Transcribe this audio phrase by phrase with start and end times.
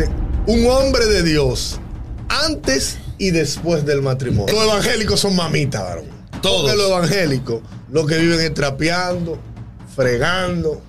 [0.00, 0.12] dice
[0.46, 1.78] un hombre de Dios
[2.28, 4.54] antes y después del matrimonio.
[4.54, 6.04] Los evangélicos son mamitas, varón.
[6.40, 6.62] Todos.
[6.62, 9.38] Porque los evangélicos, los que viven es trapeando,
[9.94, 10.80] fregando,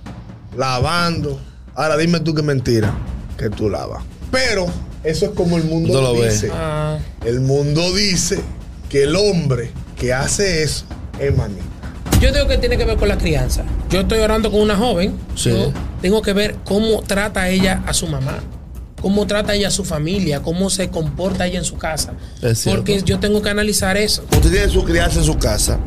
[0.58, 1.40] lavando.
[1.76, 2.94] Ahora dime tú qué mentira
[3.38, 4.04] que tú lavas.
[4.32, 4.68] Pero
[5.04, 6.50] eso es como el mundo No lo dice.
[6.54, 8.40] Ah, El mundo dice
[8.90, 10.86] que el hombre que hace eso
[11.20, 11.64] es mamita.
[12.22, 13.64] yo digo que tiene que ver con la crianza.
[13.90, 15.18] Yo estoy orando con una joven.
[15.36, 15.50] Sí.
[15.50, 18.40] Yo tengo que ver cómo trata ella a su mamá.
[19.02, 22.14] Cómo trata ella a su familia, cómo se comporta ella en su casa.
[22.72, 24.24] Porque yo tengo que analizar eso.
[24.32, 25.80] Usted tiene su crianza en su casa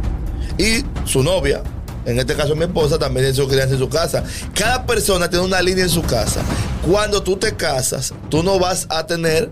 [0.58, 1.62] y su novia,
[2.06, 4.24] en este caso mi esposa, también tiene su crianza en su casa.
[4.54, 6.40] Cada persona tiene una línea en su casa.
[6.86, 9.50] Cuando tú te casas, tú no vas a tener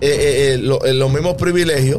[0.00, 1.98] eh, eh, eh, lo- eh, los mismos privilegios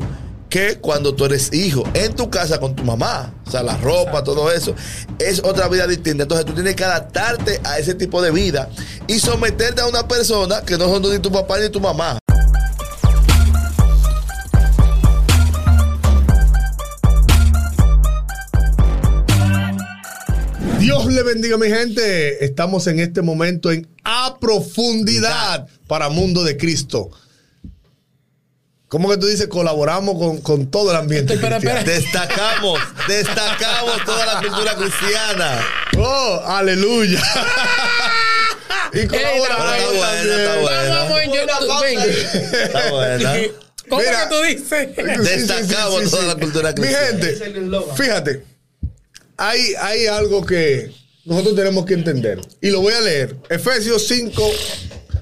[0.51, 3.33] que cuando tú eres hijo en tu casa con tu mamá.
[3.47, 4.75] O sea, la ropa, todo eso.
[5.17, 6.23] Es otra vida distinta.
[6.23, 8.69] Entonces tú tienes que adaptarte a ese tipo de vida
[9.07, 12.19] y someterte a una persona que no son ni tu papá ni tu mamá.
[20.79, 22.43] Dios le bendiga, mi gente.
[22.43, 27.09] Estamos en este momento en A Profundidad para Mundo de Cristo.
[28.91, 29.47] ¿Cómo que tú dices?
[29.47, 31.35] Colaboramos con, con todo el ambiente.
[31.35, 31.81] Espera, espera.
[31.81, 35.65] Destacamos, destacamos toda la cultura cristiana.
[35.97, 37.23] Oh, aleluya.
[38.93, 41.71] y colaboramos está buena, está también.
[41.71, 41.79] buena.
[41.79, 42.05] Venga.
[42.05, 43.33] Está buena.
[43.89, 44.27] ¿Cómo Mira.
[44.27, 45.23] que tú dices?
[45.23, 47.07] Destacamos toda la cultura Mi cristiana.
[47.07, 47.37] gente,
[47.95, 48.43] fíjate,
[49.37, 50.91] hay, hay algo que
[51.23, 52.41] nosotros tenemos que entender.
[52.59, 53.37] Y lo voy a leer.
[53.49, 54.51] Efesios 5,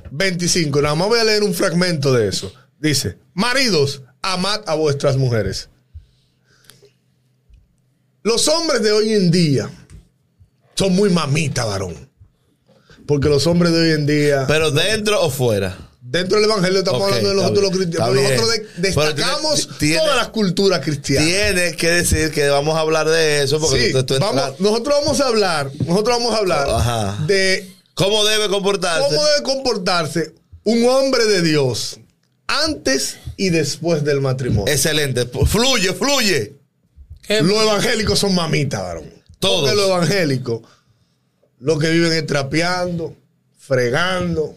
[0.09, 0.81] 25.
[0.81, 2.51] Nada más voy a leer un fragmento de eso.
[2.79, 5.69] Dice, maridos, amad a vuestras mujeres.
[8.23, 9.69] Los hombres de hoy en día
[10.75, 12.09] son muy mamita, varón.
[13.07, 14.45] Porque los hombres de hoy en día...
[14.47, 15.77] Pero dentro o fuera.
[16.01, 18.15] Dentro del evangelio estamos hablando de nosotros los cristianos.
[18.15, 21.27] Nosotros de- destacamos tiene- tiene- todas las culturas cristianas.
[21.27, 24.59] Tiene que decir que vamos a hablar de eso porque Sí, tú- tú vamos- entras-
[24.59, 27.25] nosotros vamos a hablar, nosotros vamos a hablar Ajá.
[27.27, 29.07] de ¿Cómo debe comportarse?
[29.07, 31.99] cómo debe comportarse un hombre de Dios
[32.49, 34.73] antes y después del matrimonio.
[34.73, 35.25] Excelente.
[35.25, 36.55] Fluye, fluye.
[37.21, 37.41] ¿Qué?
[37.41, 39.05] Los evangélicos son mamitas, varón.
[39.37, 39.69] Todos.
[39.69, 40.61] Porque los evangélicos,
[41.59, 43.15] los que viven es trapeando,
[43.57, 44.55] fregando,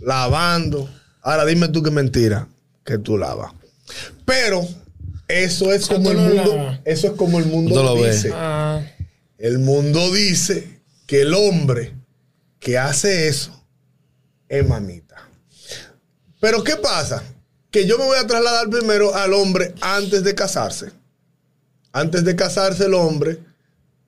[0.00, 0.88] lavando.
[1.20, 2.48] Ahora dime tú qué mentira
[2.84, 3.52] que tú lavas.
[4.24, 4.66] Pero
[5.28, 8.30] eso es como el mundo, eso es como el mundo No lo dice.
[8.32, 8.80] Ah,
[9.38, 11.94] El mundo dice que el hombre
[12.58, 13.62] que hace eso
[14.48, 15.05] es mamita.
[16.46, 17.24] Pero ¿qué pasa?
[17.72, 20.92] Que yo me voy a trasladar primero al hombre antes de casarse.
[21.90, 23.40] Antes de casarse el hombre,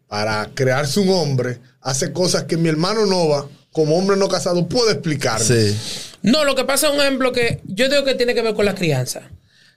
[0.07, 4.93] para crearse un hombre, hace cosas que mi hermano Nova, como hombre no casado, puede
[4.93, 5.45] explicarme.
[5.45, 5.77] Sí.
[6.23, 8.67] No, lo que pasa es un ejemplo que yo digo que tiene que ver con
[8.67, 9.23] la crianza.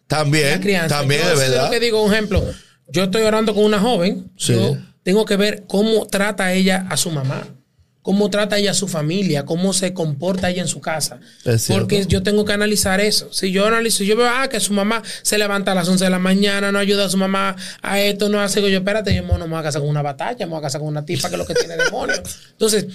[0.06, 0.98] También, La crianza.
[1.00, 1.66] también Yo es verdad.
[1.66, 2.46] lo que digo, un ejemplo.
[2.90, 4.32] Yo estoy orando con una joven.
[4.38, 4.54] Sí.
[4.54, 7.48] Yo tengo que ver cómo trata ella a su mamá.
[8.02, 11.20] Cómo trata ella a su familia, cómo se comporta ella en su casa.
[11.68, 13.32] Porque yo tengo que analizar eso.
[13.32, 16.10] Si yo analizo, yo veo ah, que su mamá se levanta a las 11 de
[16.10, 19.38] la mañana, no ayuda a su mamá a esto, no hace yo, espérate, yo no
[19.38, 21.36] me voy a casar con una batalla, me voy a casar con una tipa que
[21.36, 22.22] es lo que tiene demonios.
[22.54, 22.88] Entonces,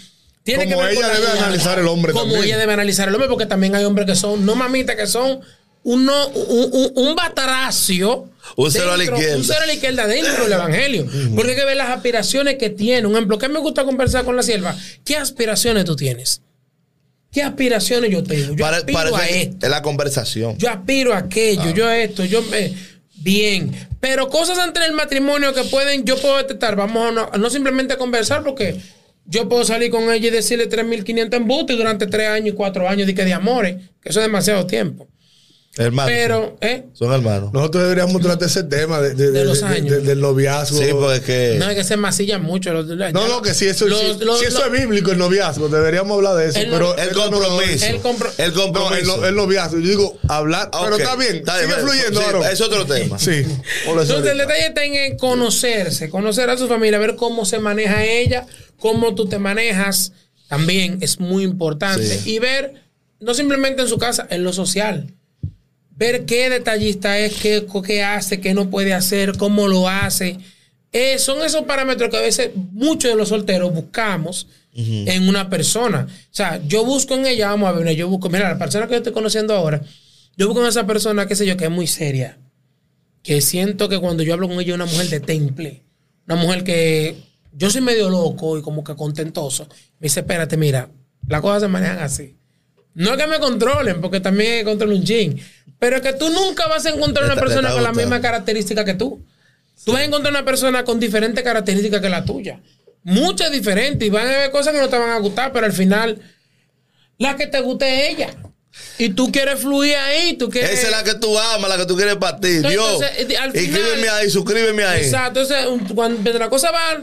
[0.42, 2.44] tiene Como que ver ella la debe analizar el hombre Como también.
[2.44, 5.40] ella debe analizar el hombre, porque también hay hombres que son, no mamitas, que son
[5.86, 8.28] uno, un, un, un bataracio.
[8.56, 9.36] Un cero a la izquierda.
[9.36, 11.06] Un cero a la izquierda dentro del evangelio.
[11.34, 13.06] Porque hay que ver las aspiraciones que tiene.
[13.06, 14.76] Un ejemplo, ¿qué me gusta conversar con la sierva?
[15.04, 16.42] ¿Qué aspiraciones tú tienes?
[17.30, 18.54] ¿Qué aspiraciones yo tengo?
[18.54, 19.66] Yo Pare- aspiro a esto.
[19.66, 20.56] es la conversación.
[20.58, 22.72] Yo aspiro a aquello, yo a esto, yo me.
[23.16, 23.70] Bien.
[24.00, 26.74] Pero cosas entre el matrimonio que pueden, yo puedo detectar.
[26.76, 28.76] Vamos a no, no simplemente a conversar porque
[29.26, 33.06] yo puedo salir con ella y decirle 3.500 embustes durante 3 años y 4 años
[33.06, 35.08] de, que de amores, que eso es demasiado tiempo.
[35.78, 36.10] Hermanos.
[36.14, 36.84] Pero, ¿eh?
[36.94, 37.52] Son hermanos.
[37.52, 39.90] Nosotros deberíamos tratar ese tema de, de- De los años.
[39.90, 40.78] de- del noviazgo.
[40.78, 41.56] Sí, porque es que.
[41.58, 42.72] No hay que se masilla mucho.
[42.72, 45.18] los- No, no, que si eso, los- si- los- si eso los- es bíblico, el
[45.18, 46.58] noviazgo, deberíamos hablar de eso.
[46.58, 47.86] El- pero el compromiso.
[47.86, 49.16] El compro- compromiso.
[49.18, 49.78] no- el noviazgo.
[49.78, 50.70] Yo digo, hablar.
[50.72, 52.48] Ah, Pero está bien, Está sigue bien, fluyendo, sí.
[52.52, 53.18] Es otro tema.
[53.18, 53.44] Sí.
[53.86, 58.46] Entonces el detalle está en conocerse, conocer a su familia, ver cómo se maneja ella,
[58.78, 60.12] cómo tú te manejas,
[60.48, 62.18] también es muy importante.
[62.18, 62.30] Sí.
[62.34, 62.74] Y ver,
[63.20, 65.12] no simplemente en su casa, en lo social.
[65.96, 70.38] Ver qué detallista es, qué, qué hace, qué no puede hacer, cómo lo hace.
[70.92, 76.06] Eh, son esos parámetros que a veces muchos de los solteros buscamos en una persona.
[76.06, 78.92] O sea, yo busco en ella, vamos a ver, yo busco, mira, la persona que
[78.92, 79.80] yo estoy conociendo ahora,
[80.36, 82.38] yo busco en esa persona, qué sé yo, que es muy seria
[83.26, 85.82] que siento que cuando yo hablo con ella es una mujer de temple,
[86.28, 87.16] una mujer que
[87.52, 89.66] yo soy medio loco y como que contentoso.
[89.98, 90.90] Me dice, espérate, mira,
[91.26, 92.36] las cosas se manejan así.
[92.96, 95.40] No es que me controlen, porque también controlar un chin.
[95.78, 98.94] Pero es que tú nunca vas a encontrar una persona con la misma característica que
[98.94, 99.22] tú.
[99.84, 102.60] Tú vas a encontrar una persona con diferentes características que la tuya.
[103.02, 104.06] Muchas diferentes.
[104.06, 106.18] Y van a haber cosas que no te van a gustar, pero al final,
[107.18, 108.34] la que te guste es ella.
[108.98, 110.70] Y tú quieres fluir ahí, tú quieres.
[110.70, 112.48] Esa es la que tú amas, la que tú quieres para ti.
[112.48, 112.72] Entonces,
[113.28, 113.30] Dios.
[113.30, 115.04] eh, al final- ahí, suscríbeme ahí.
[115.04, 115.40] Exacto.
[115.42, 117.00] Entonces, cuando la cosa va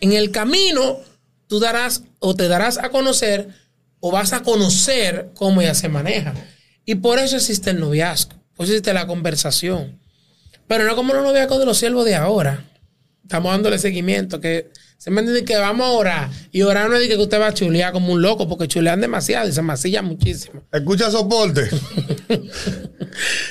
[0.00, 1.00] en el camino,
[1.48, 3.48] tú darás o te darás a conocer
[4.06, 6.34] o vas a conocer cómo ella se maneja.
[6.84, 8.34] Y por eso existe el noviazgo.
[8.54, 9.98] Por eso existe la conversación.
[10.68, 12.66] Pero no como los noviazgos de los siervos de ahora.
[13.22, 14.42] Estamos dándole seguimiento.
[14.42, 16.30] Que se me entiende que vamos a orar.
[16.52, 19.00] Y orar no es de que usted va a chulear como un loco, porque chulean
[19.00, 20.62] demasiado y se masillan muchísimo.
[20.70, 21.70] Escucha soporte.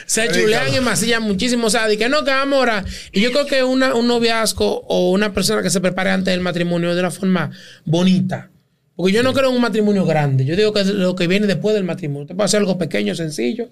[0.05, 1.65] Se chulean y masillan muchísimo.
[1.65, 2.85] O sea, de que no, que vamos a orar.
[3.11, 6.41] Y yo creo que una, un noviazgo o una persona que se prepare antes del
[6.41, 7.49] matrimonio de una forma
[7.85, 8.51] bonita.
[8.95, 10.45] Porque yo no creo en un matrimonio grande.
[10.45, 12.23] Yo digo que es lo que viene después del matrimonio.
[12.23, 13.69] Usted puede hacer algo pequeño, sencillo.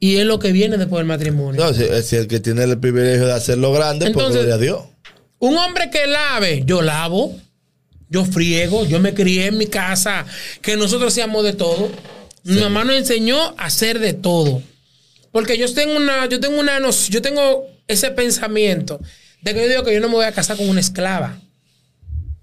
[0.00, 1.60] Y es lo que viene después del matrimonio.
[1.64, 4.58] No, si, si el que tiene el privilegio de hacerlo grande, pues Entonces- gloria a
[4.58, 4.84] Dios.
[5.38, 7.36] Un hombre que lave, yo lavo,
[8.08, 10.24] yo friego, yo me crié en mi casa,
[10.62, 11.90] que nosotros hacíamos de todo.
[12.44, 14.62] Mi mamá nos enseñó a hacer de todo.
[15.32, 16.78] Porque yo tengo una, yo tengo una,
[17.10, 19.00] yo tengo ese pensamiento
[19.42, 21.38] de que yo digo que yo no me voy a casar con una esclava.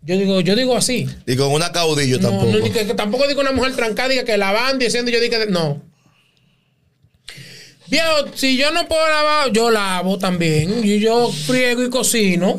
[0.05, 1.07] Yo digo, yo digo así.
[1.25, 2.51] Y con una caudillo No, tampoco.
[2.57, 5.37] no, que, que tampoco digo una mujer trancada diga que lavando y haciendo, yo digo
[5.39, 5.81] que no.
[7.87, 10.83] Viejo, si yo no puedo lavar, yo lavo también.
[10.83, 12.55] Y yo friego y cocino.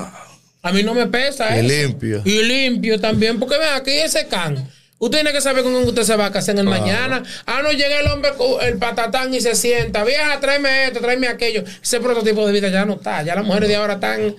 [0.62, 1.62] A mí no me pesa, Y ¿eh?
[1.62, 2.22] limpio.
[2.24, 3.38] Y limpio también.
[3.38, 4.70] Porque vean, aquí ese can.
[4.98, 7.22] Usted tiene que saber con quién usted se va a casar en el mañana.
[7.46, 10.04] Ah, no llega el hombre con el patatán y se sienta.
[10.04, 11.64] Vieja, tráeme esto, tráeme aquello.
[11.82, 13.22] Ese prototipo de vida ya no está.
[13.22, 14.34] Ya las mujeres de ahora están.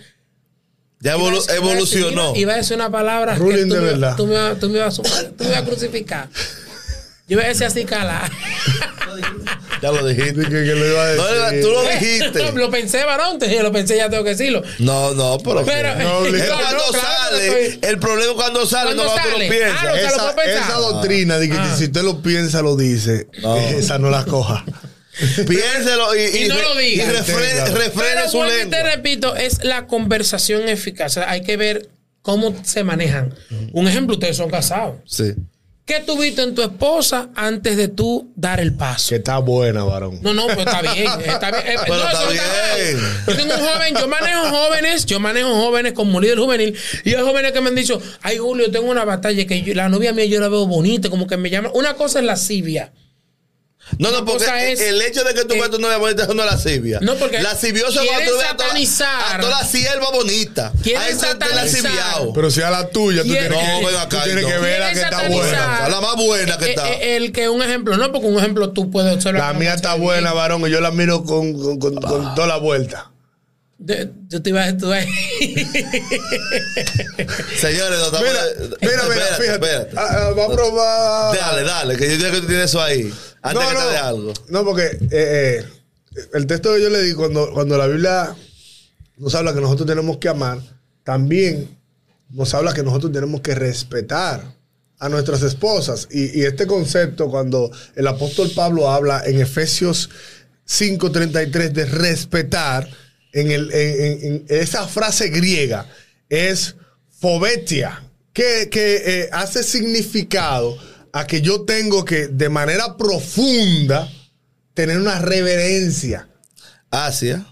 [1.01, 2.29] Ya evolu- Iba evolucionó.
[2.31, 3.33] Iba, iba a decir una palabra.
[3.33, 4.15] que Ruling tú de me- verdad.
[4.15, 6.29] Tú me, vas- tú me vas a sumar- tú me vas a crucificar.
[7.27, 8.29] Yo iba a decir así, cala.
[9.81, 10.33] Ya lo dijiste.
[10.39, 11.61] Dije que lo iba a decir.
[11.61, 12.51] No, tú lo dijiste.
[12.53, 13.37] lo pensé, varón.
[13.39, 14.63] te- Lo pensé, ya tengo que decirlo.
[14.79, 15.63] No, no, pero.
[15.65, 16.57] Pero- No, es obligado.
[16.59, 17.67] cuando No, claro, sale.
[17.67, 19.45] estoy- El problema es cuando sale, Cuando no cuando tú sale.
[19.45, 19.79] lo piensas.
[19.81, 21.75] Ah, no, Esa, esa doctrina de que Ah.
[21.77, 23.55] si usted lo piensa, lo dice, No.
[23.57, 24.63] esa no la coja.
[25.47, 27.03] Piénselo y, Y no re- lo diga.
[27.05, 27.61] y refrene
[27.95, 28.77] Pero su y lengua.
[28.77, 31.11] te repito, es la conversación eficaz.
[31.11, 31.89] O sea, hay que ver
[32.21, 33.33] cómo se manejan.
[33.73, 34.95] Un ejemplo, ustedes son casados.
[35.05, 35.33] Sí.
[35.85, 39.09] ¿Qué tuviste en tu esposa antes de tú dar el paso?
[39.09, 40.17] Que está buena, varón.
[40.23, 41.05] No, no, pues está bien.
[41.25, 41.63] Está bien.
[41.67, 42.97] Eh, Pero no, está bien.
[43.27, 46.75] Yo tengo un joven, yo manejo jóvenes, yo manejo jóvenes como líder juvenil.
[47.03, 49.87] Y hay jóvenes que me han dicho, ay Julio, tengo una batalla que yo- la
[49.87, 51.69] novia mía yo la veo bonita, como que me llama.
[51.75, 52.91] Una cosa es lascivia.
[53.99, 56.35] No, no, Una porque es el hecho de que tú veas tu novia bonita es
[56.35, 56.99] lascivia.
[57.01, 58.73] No, porque Lascivioso es cuando tú veas a toda,
[59.35, 60.67] a toda la sierva bonita.
[60.67, 61.55] A eso es satanizar.
[61.63, 62.33] lasciviado.
[62.33, 64.49] Pero si a la tuya, tú ¿Quién- tienes No, que, acá, tú tienes no.
[64.49, 65.85] que ver a Quieren que está buena.
[65.85, 66.89] A la más buena que Eh, está.
[66.89, 69.53] eh, el que un ejemplo, no, porque un ejemplo tú puedes observar.
[69.53, 72.57] La mía está buena, varón, y yo la miro con, con, con- con toda la
[72.57, 73.11] vuelta.
[73.77, 74.87] De- Yo te iba a tú
[77.59, 78.21] Señores, no estamos.
[78.27, 78.41] Mira,
[78.81, 79.51] mira, mira, fíjate.
[79.53, 79.91] espérate.
[79.97, 81.35] Ah, ah, va a probar.
[81.37, 83.13] Dale, dale, que yo creo que tú tienes eso ahí.
[83.45, 84.33] Antes no, que no, te dé algo.
[84.49, 85.65] No, porque eh, eh,
[86.33, 88.35] el texto que yo le di, cuando, cuando la Biblia
[89.17, 90.59] nos habla que nosotros tenemos que amar,
[91.03, 91.77] también
[92.29, 94.55] nos habla que nosotros tenemos que respetar
[94.99, 96.07] a nuestras esposas.
[96.11, 100.09] Y, y este concepto, cuando el apóstol Pablo habla en Efesios
[100.67, 102.89] 5:33 de respetar,
[103.33, 105.85] en, el, en, en- en esa frase griega
[106.29, 106.75] es
[107.19, 108.01] fobetia,
[108.33, 110.77] que, que, eh, hace significado
[111.15, 114.11] a que yo tengo que de manera profunda
[114.73, 116.27] tener una reverencia
[116.91, 117.45] Asia.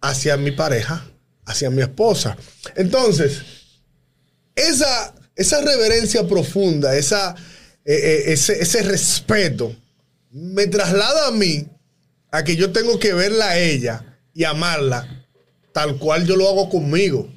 [0.00, 1.06] hacia mi pareja,
[1.44, 2.38] hacia mi esposa.
[2.76, 3.42] Entonces,
[4.54, 7.36] esa, esa reverencia profunda, esa,
[7.84, 9.76] eh, eh, ese, ese respeto,
[10.30, 11.66] me traslada a mí
[12.30, 15.26] a que yo tengo que verla a ella y amarla
[15.74, 17.30] tal cual yo lo hago conmigo.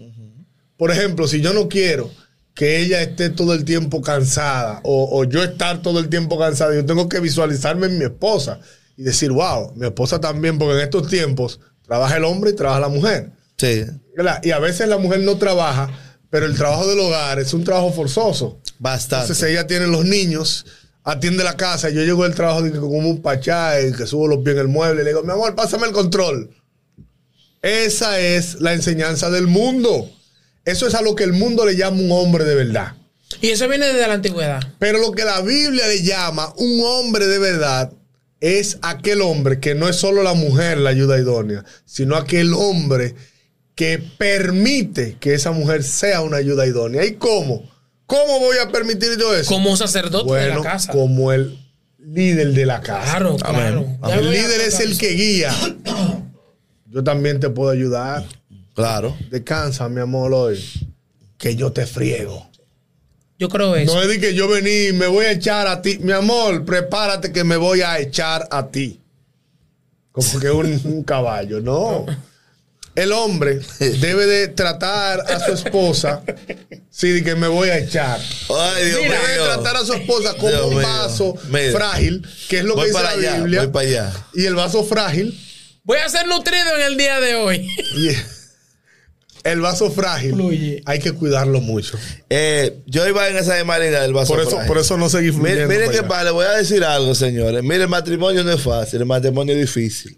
[0.78, 2.10] Por ejemplo, si yo no quiero
[2.54, 6.74] que ella esté todo el tiempo cansada o, o yo estar todo el tiempo cansado,
[6.74, 8.60] yo tengo que visualizarme en mi esposa
[8.96, 12.80] y decir, wow, mi esposa también, porque en estos tiempos trabaja el hombre y trabaja
[12.80, 13.32] la mujer.
[13.58, 13.86] Sí.
[14.16, 14.40] ¿verdad?
[14.44, 15.90] Y a veces la mujer no trabaja,
[16.30, 18.60] pero el trabajo del hogar es un trabajo forzoso.
[18.80, 19.26] Bastante.
[19.26, 20.66] Entonces ella tiene los niños,
[21.04, 21.90] atiende la casa.
[21.90, 25.02] Yo llego del trabajo como un pachá, y que subo los pies en el mueble.
[25.02, 26.50] y Le digo, mi amor, pásame el control.
[27.62, 30.10] Esa es la enseñanza del mundo.
[30.66, 32.94] Eso es a lo que el mundo le llama un hombre de verdad.
[33.42, 34.62] Y eso viene desde la antigüedad.
[34.80, 37.92] Pero lo que la Biblia le llama un hombre de verdad
[38.40, 43.16] es aquel hombre que no es solo la mujer la ayuda idónea, sino aquel hombre
[43.76, 47.06] que permite que esa mujer sea una ayuda idónea.
[47.06, 47.70] ¿Y cómo?
[48.06, 49.50] ¿Cómo voy a permitir yo eso?
[49.50, 50.92] Como sacerdote de la casa.
[50.92, 51.58] como el
[52.00, 53.18] líder de la casa.
[53.18, 53.86] Claro, claro.
[54.12, 55.54] El líder es el que guía.
[56.88, 58.26] Yo también te puedo ayudar.
[58.74, 59.16] Claro.
[59.30, 60.64] Descansa, mi amor, hoy.
[61.38, 62.50] Que yo te friego.
[63.40, 63.94] Yo creo eso.
[63.94, 65.98] No es de que yo vení y me voy a echar a ti.
[66.00, 69.00] Mi amor, prepárate que me voy a echar a ti.
[70.12, 72.06] Como que un, un caballo, no.
[72.96, 76.22] El hombre debe de tratar a su esposa.
[76.92, 78.20] Sí, de que me voy a echar.
[78.20, 79.46] Ay, Dios Debe de mío.
[79.46, 81.72] tratar a su esposa como Dios un vaso Mira.
[81.72, 83.60] frágil, que es lo Voy que dice para la allá, Biblia.
[83.64, 84.14] voy para allá.
[84.36, 85.38] Y el vaso frágil,
[85.86, 87.68] Voy a ser nutrido en el día de hoy.
[87.98, 88.10] y
[89.44, 90.82] el vaso frágil, Fluye.
[90.86, 91.98] hay que cuidarlo mucho.
[92.30, 94.34] Eh, yo iba en esa misma línea del vaso.
[94.34, 94.68] Por eso, frágil.
[94.68, 95.68] por eso no seguí Miren, fluyendo.
[95.68, 96.08] miren para qué allá.
[96.08, 97.62] pasa, le voy a decir algo, señores.
[97.64, 100.18] Miren, el matrimonio no es fácil, el matrimonio es difícil.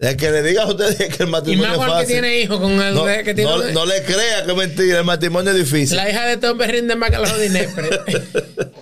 [0.00, 2.40] El que le diga a ustedes que el Y matrimonio más es Juan que tiene
[2.40, 5.50] hijos con el no, que tiene no- no le crea que es mentira, el matrimonio
[5.50, 5.96] es difícil.
[5.96, 7.90] la hija de Tom rinde más que Inespre.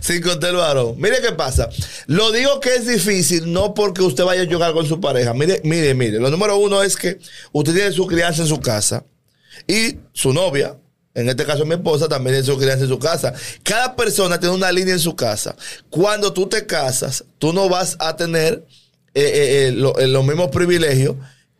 [0.00, 0.94] Sin contar el varón.
[0.98, 1.68] Mire qué pasa.
[2.06, 5.34] Lo digo que es difícil no porque usted vaya a jugar con su pareja.
[5.34, 6.18] Mire, mire, mire.
[6.18, 7.18] Lo número uno es que
[7.52, 9.04] usted tiene su crianza en su casa
[9.66, 10.76] y su novia,
[11.14, 13.32] en este caso mi esposa, también tiene su crianza en su casa.
[13.62, 15.54] Cada persona tiene una línea en su casa.
[15.90, 18.64] Cuando tú te casas, tú no vas a tener
[19.14, 21.14] eh, eh, eh, lo- los mismos privilegios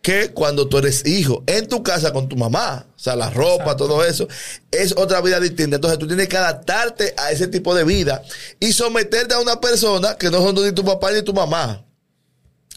[0.04, 1.42] que cuando tú eres hijo.
[1.46, 2.84] En tu casa con tu mamá.
[2.94, 4.28] O sea, la ropa, todo eso.
[4.70, 5.76] Es otra vida distinta.
[5.76, 8.23] Entonces tú tienes que adaptarte a ese tipo de vida
[8.61, 11.87] y someterte a una persona que no son ni tu papá ni tu mamá.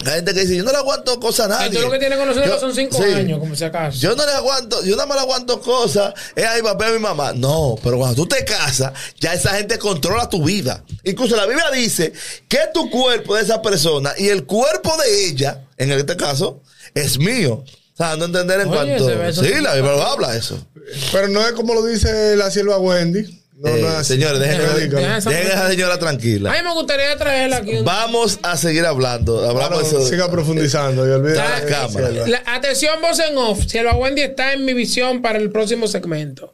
[0.05, 1.81] Hay gente que dice, yo no le aguanto cosas a nadie.
[1.81, 3.11] Lo que tienes con nosotros Yo- son cinco sí.
[3.11, 3.97] años, como si acaso.
[3.99, 6.13] Yo no le aguanto, yo nada más le aguanto cosas.
[6.33, 7.33] Es a mi papá y a mi mamá.
[7.33, 10.81] No, pero cuando tú te casas, ya esa gente controla tu vida.
[11.03, 12.13] Incluso la Biblia dice
[12.47, 16.61] que tu cuerpo de esa persona y el cuerpo de ella, en este caso,
[17.01, 17.63] es mío.
[17.63, 19.33] O sea, no entender en Oye, cuanto.
[19.43, 20.63] Sí, la Biblia lo habla eso.
[21.11, 23.43] Pero no es como lo dice la sierva Wendy.
[23.59, 26.51] No, Eh, no señores, dejen, a esa señora tranquila.
[26.53, 27.77] A mí me gustaría traerla aquí.
[27.77, 29.39] un- Vamos a seguir hablando.
[29.49, 30.09] Hablamos Bueno, de eso.
[30.11, 32.09] siga profundizando y la cámara.
[32.11, 32.27] sierva.
[32.27, 33.61] La- atención, voz en off.
[33.65, 36.53] Si el Wendy está en mi visión para el próximo segmento.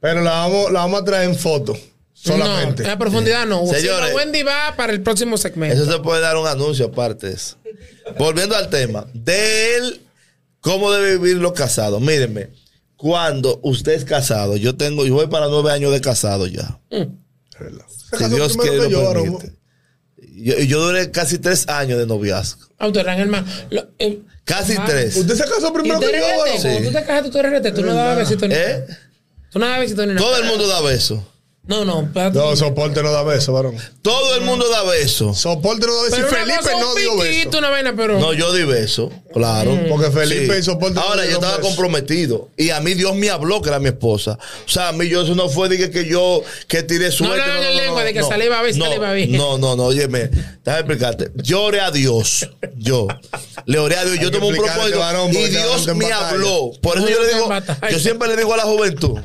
[0.00, 1.76] Pero la vamos, la vamos a traer en foto.
[2.14, 2.82] Solamente.
[2.82, 3.66] No, a profundidad no.
[3.66, 4.14] Señores.
[4.14, 5.74] Wendy va para el próximo segmento.
[5.82, 7.56] Eso se puede dar un anuncio aparte de eso.
[8.18, 10.00] Volviendo al tema de él,
[10.60, 12.00] cómo debe vivir los casados.
[12.00, 12.50] Mírenme,
[12.96, 16.80] cuando usted es casado, yo tengo, yo voy para nueve años de casado ya.
[16.90, 19.52] Se Si Dios quiere lo yo, permite.
[20.42, 22.66] Yo, yo duré casi tres años de noviazgo.
[23.28, 25.16] Ma- lo- eh, Casi tres.
[25.16, 26.58] Usted se casó ¿Y primero que yo.
[26.60, 26.84] Sí.
[26.84, 27.72] Tú te casaste, tú eres rete.
[27.72, 28.84] Tú no dabas besitos ni ¿Eh?
[28.86, 28.98] nada.
[29.50, 30.26] Tú no dabas besitos ni nada.
[30.26, 31.20] Todo el mundo da besos.
[31.70, 32.02] No, no.
[32.02, 32.36] espérate.
[32.36, 33.76] No, soporte no da beso, varón.
[34.02, 35.38] Todo el mundo da besos.
[35.38, 36.16] Soporte no da beso.
[36.16, 37.58] Pero Y Felipe no dio beso.
[37.58, 38.18] una vaina, pero.
[38.18, 39.78] No, yo di besos, claro.
[39.88, 41.68] Porque Felipe y Soporte no Ahora, yo estaba beso.
[41.68, 42.48] comprometido.
[42.56, 44.36] Y a mí Dios me habló que era mi esposa.
[44.66, 47.40] O sea, a mí yo eso no fue de que, que yo que tiré suerte.
[47.76, 49.32] lengua de que saliva no, saliva bien.
[49.32, 50.28] No, no, no, óyeme.
[50.64, 51.30] Déjame explicarte.
[51.36, 52.48] Yo oré a Dios.
[52.76, 53.06] Yo.
[53.66, 54.18] Le oré a Dios.
[54.18, 54.98] Yo que tomé un explicarle, propósito.
[54.98, 56.28] varón, y Dios me batalla.
[56.30, 56.72] habló.
[56.82, 57.48] Por eso yo le digo.
[57.92, 59.20] Yo siempre le digo a la juventud.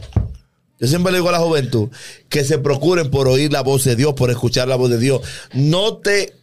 [0.79, 1.89] Yo siempre le digo a la juventud
[2.29, 5.21] que se procuren por oír la voz de Dios, por escuchar la voz de Dios.
[5.53, 6.33] No te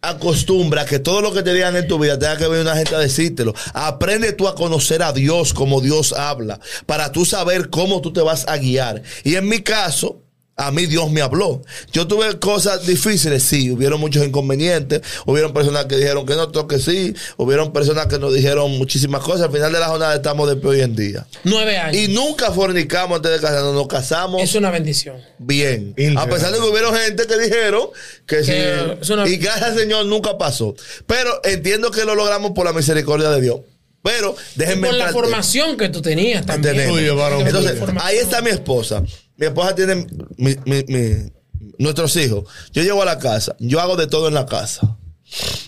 [0.00, 2.94] acostumbra que todo lo que te digan en tu vida tenga que venir una gente
[2.94, 3.54] a decírtelo.
[3.72, 8.20] Aprende tú a conocer a Dios como Dios habla, para tú saber cómo tú te
[8.20, 9.02] vas a guiar.
[9.24, 10.23] Y en mi caso,
[10.56, 11.62] a mí Dios me habló.
[11.92, 16.66] Yo tuve cosas difíciles, sí, hubieron muchos inconvenientes, hubieron personas que dijeron que no, otros
[16.66, 19.42] que sí, hubieron personas que nos dijeron muchísimas cosas.
[19.46, 21.26] Al final de la jornada estamos de pie hoy en día.
[21.42, 22.00] Nueve años.
[22.00, 25.16] Y nunca fornicamos antes de casarnos, nos casamos es una bendición.
[25.38, 25.94] bien.
[26.16, 27.88] A pesar de que hubieron gente que dijeron
[28.26, 29.12] que, sí.
[29.12, 30.74] una- Y gracias al Señor nunca pasó.
[31.06, 33.60] Pero entiendo que lo logramos por la misericordia de Dios.
[34.02, 36.78] Pero déjenme Por la formación que tú tenías también.
[36.78, 37.98] Entonces, formación.
[38.02, 39.02] ahí está mi esposa.
[39.36, 39.94] Mi esposa tiene
[40.36, 41.32] mi- mi- mi-
[41.78, 42.44] nuestros hijos.
[42.72, 43.56] Yo llego a la casa.
[43.58, 44.96] Yo hago de todo en la casa.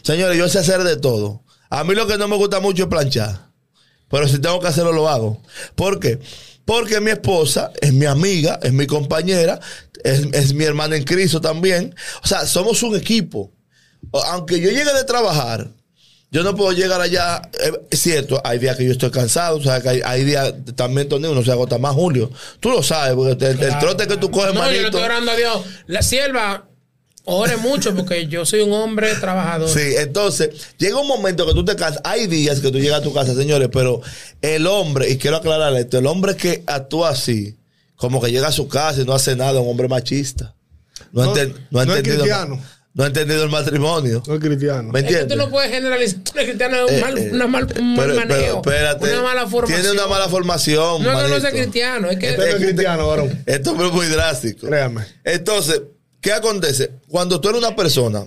[0.03, 1.43] Señores, yo sé hacer de todo.
[1.71, 3.51] A mí lo que no me gusta mucho es planchar.
[4.09, 5.43] Pero si tengo que hacerlo, lo hago.
[5.75, 6.21] ¿Por qué?
[6.65, 9.59] Porque mi esposa es mi amiga, es mi compañera,
[10.05, 11.95] es, es mi hermana en Cristo también.
[12.23, 13.53] O sea, somos un equipo.
[14.29, 15.73] Aunque yo llegue de trabajar,
[16.31, 17.41] yo no puedo llegar allá.
[17.65, 20.53] eh, Es cierto, hay días que yo estoy cansado, o sea, que hay, hay días
[20.75, 22.31] también donde uno se agota más, Julio.
[22.61, 24.87] Tú lo sabes, porque el, trote que tú coges, No, yo le manito.
[24.87, 25.63] estoy orando a Dios.
[25.87, 26.67] La sierva,
[27.25, 29.69] ore mucho porque yo soy un hombre trabajador.
[29.69, 32.01] Sí, entonces llega un momento que tú te cansas.
[32.05, 34.01] Hay días que tú llegas a tu casa, señores, pero
[34.43, 37.57] el hombre, y quiero aclarar esto, el hombre que actúa así,
[37.97, 40.55] como que llega a su casa y no hace nada, es un hombre machista.
[41.13, 42.63] No, ha No, enten- no no es entendido, cristiano.
[42.97, 44.23] No ha entendido el matrimonio.
[44.27, 44.91] No es cristiano.
[44.91, 45.39] ¿Me Es que tú entiendes?
[45.47, 46.21] no puedes generalizar.
[46.25, 48.63] Tú eres cristiano, es un Eh, mal, eh, una mal, un mal pero- manejo.
[48.63, 49.81] pero espérate, una mala formación.
[49.83, 51.03] Tiene una mala formación.
[51.05, 51.51] No, no, no es manito.
[51.63, 52.11] cristiano.
[52.11, 53.43] Es que Usted no es cristiano, varón.
[53.47, 54.67] Esto es muy drástico.
[54.67, 55.05] Créame.
[55.25, 55.83] Entonces,
[56.19, 56.91] ¿Qué acontece?
[57.07, 58.27] Cuando tú eres una persona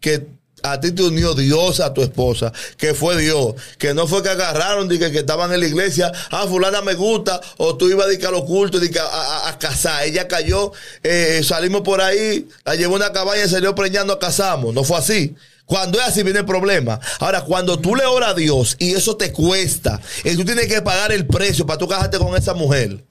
[0.00, 0.26] que
[0.72, 4.28] a ti te unió Dios a tu esposa, que fue Dios, que no fue que
[4.30, 8.06] agarraron de que, que estaban en la iglesia, ah, fulana me gusta, o tú ibas
[8.06, 12.96] a de que a, a- casar, ella cayó, eh, salimos por ahí, la llevó a
[12.96, 15.34] una cabaña y salió preñando, casamos, no fue así.
[15.64, 17.00] Cuando es así viene el problema.
[17.18, 20.80] Ahora, cuando tú le oras a Dios y eso te cuesta, y tú tienes que
[20.80, 23.02] pagar el precio para tú casarte con esa mujer,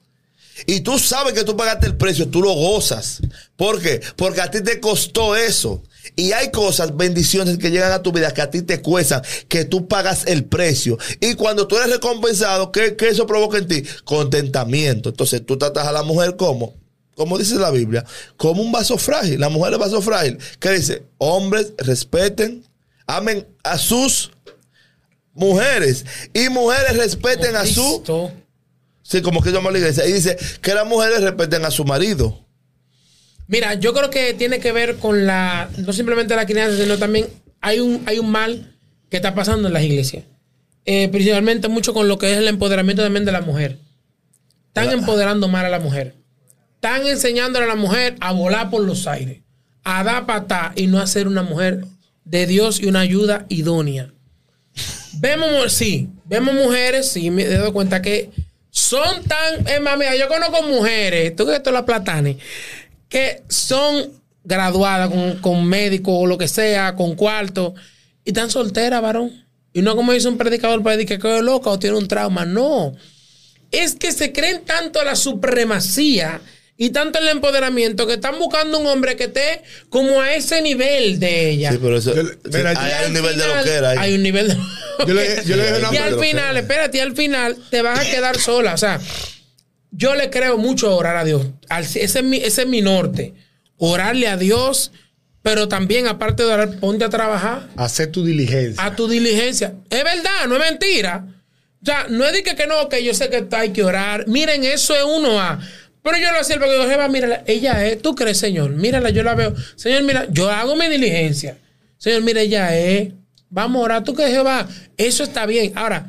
[0.66, 3.20] y tú sabes que tú pagaste el precio, tú lo gozas.
[3.56, 4.00] ¿Por qué?
[4.16, 5.82] Porque a ti te costó eso.
[6.18, 9.66] Y hay cosas, bendiciones que llegan a tu vida que a ti te cuestan, que
[9.66, 10.96] tú pagas el precio.
[11.20, 13.82] Y cuando tú eres recompensado, ¿qué, qué eso provoca en ti?
[14.04, 15.10] Contentamiento.
[15.10, 16.74] Entonces tú tratas a la mujer como,
[17.14, 18.02] como dice la Biblia,
[18.38, 19.38] como un vaso frágil.
[19.38, 20.38] La mujer es vaso frágil.
[20.58, 21.02] ¿Qué dice?
[21.18, 22.64] Hombres respeten,
[23.06, 24.30] amen a sus
[25.34, 26.06] mujeres.
[26.32, 28.32] Y mujeres respeten a su.
[29.02, 30.06] Sí, como que llama la iglesia.
[30.06, 32.45] Y dice que las mujeres respeten a su marido.
[33.48, 37.28] Mira, yo creo que tiene que ver con la, no simplemente la crianza, sino también
[37.60, 38.76] hay un, hay un mal
[39.08, 40.24] que está pasando en las iglesias.
[40.84, 43.78] Eh, principalmente mucho con lo que es el empoderamiento también de la mujer.
[44.68, 46.14] Están empoderando mal a la mujer.
[46.74, 49.40] Están enseñándole a la mujer a volar por los aires,
[49.82, 51.84] a dar patá y no a ser una mujer
[52.24, 54.12] de Dios y una ayuda idónea.
[55.14, 58.30] Vemos, sí, vemos mujeres, sí, me he dado cuenta que
[58.70, 59.66] son tan.
[59.66, 62.36] Es más, mira, yo conozco mujeres, tú que esto la platanes,
[63.08, 64.10] que son
[64.44, 67.74] graduadas con, con médico o lo que sea, con cuarto,
[68.24, 69.46] y están solteras, varón.
[69.72, 72.46] Y no como dice un predicador para decir que quedó loca o tiene un trauma.
[72.46, 72.94] No.
[73.70, 76.40] Es que se creen tanto la supremacía
[76.78, 81.18] y tanto el empoderamiento que están buscando un hombre que esté como a ese nivel
[81.18, 81.72] de ella.
[81.72, 82.14] Sí, pero eso.
[82.14, 83.90] Yo- sí, mira, hay, un nivel de lo que era.
[84.00, 84.56] Hay un nivel de
[85.06, 87.98] Yo le, yo le dije una y al final, espérate, y al final te vas
[87.98, 88.74] a quedar sola.
[88.74, 89.00] O sea,
[89.90, 91.46] yo le creo mucho orar a Dios.
[91.70, 93.34] Ese, es mi, ese es mi norte.
[93.78, 94.92] Orarle a Dios,
[95.42, 98.84] pero también, aparte de orar, ponte a trabajar hacer tu diligencia.
[98.84, 99.74] a tu diligencia.
[99.90, 101.26] Es verdad, no es mentira.
[101.82, 104.26] O sea, no es de que, que no, que yo sé que hay que orar.
[104.26, 105.60] Miren, eso es uno a.
[106.02, 109.22] Pero yo lo hacía porque yo, Jeva, mírala, ella es, tú crees, Señor, mírala, yo
[109.22, 109.54] la veo.
[109.74, 111.58] Señor, mira, yo hago mi diligencia.
[111.98, 113.12] Señor, mira, ella es.
[113.50, 115.72] Vamos a orar, tú que Jehová, eso está bien.
[115.74, 116.08] Ahora,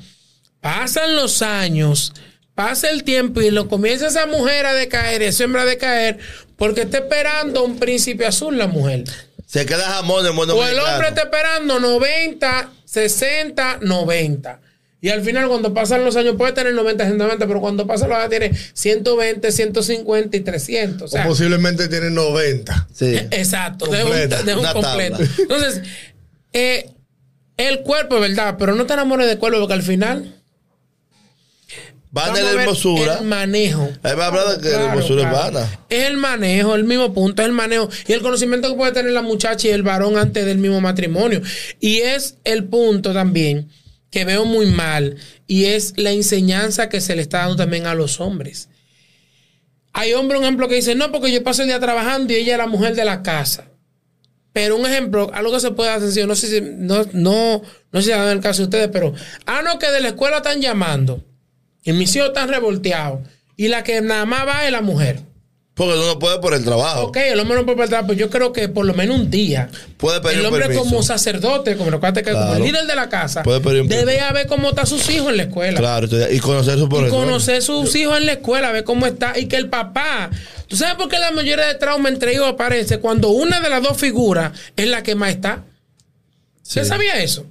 [0.61, 2.13] pasan los años,
[2.57, 6.17] pasa el tiempo y lo comienza esa mujer a decaer, esa hembra a decaer,
[6.55, 9.03] porque está esperando un príncipe azul la mujer.
[9.45, 14.59] Se queda jamón en buen O el hombre está esperando 90, 60, 90.
[14.99, 18.17] Y al final, cuando pasan los años, puede tener 90, 190, pero cuando pasa los
[18.17, 21.01] años, tiene 120, 150 y 300.
[21.03, 22.87] O o sea, posiblemente tiene 90.
[22.91, 23.17] Sí.
[23.29, 25.17] exacto, de un, Completa, de un completo.
[25.17, 25.31] tabla.
[25.37, 25.81] Entonces,
[26.53, 26.89] eh,
[27.57, 30.33] el cuerpo es verdad, pero no te enamores del cuerpo porque al final.
[32.17, 33.17] Van vamos en a la hermosura.
[33.19, 33.89] El manejo.
[34.01, 35.79] Ahí va a hablar de que la hermosura es vana.
[35.87, 37.89] Es el manejo, el mismo punto, es el manejo.
[38.07, 41.43] Y el conocimiento que puede tener la muchacha y el varón antes del mismo matrimonio.
[41.79, 43.69] Y es el punto también
[44.09, 45.17] que veo muy mal.
[45.45, 48.69] Y es la enseñanza que se le está dando también a los hombres.
[49.93, 52.53] Hay hombres, un ejemplo, que dicen, no, porque yo paso el día trabajando y ella
[52.53, 53.65] es la mujer de la casa.
[54.53, 58.01] Pero un ejemplo, algo que se puede hacer sencillo, no sé si, no, no, no
[58.01, 59.13] sé si en el caso de ustedes, pero,
[59.45, 61.23] ah, no, que de la escuela están llamando.
[61.87, 63.21] Y mis hijos están revolteados.
[63.55, 65.21] Y la que nada más va es la mujer.
[65.73, 67.03] Porque uno no puede por el trabajo.
[67.03, 69.69] Ok, el hombre no puede perder, pero yo creo que por lo menos un día.
[69.95, 70.83] Puede pedir el un hombre permiso.
[70.83, 72.55] como sacerdote, como, que como Claro.
[72.55, 75.29] el líder de la casa, Puede pedir un debe a ver cómo están sus hijos
[75.29, 75.79] en la escuela.
[75.79, 79.39] Claro, y conocer su Y conocer sus hijos en la escuela, ver cómo está.
[79.39, 80.29] Y que el papá.
[80.67, 82.99] ¿Tú sabes por qué la mayoría de trauma entre hijos aparece?
[82.99, 85.63] Cuando una de las dos figuras es la que más está.
[86.63, 87.45] ¿Usted sabía eso?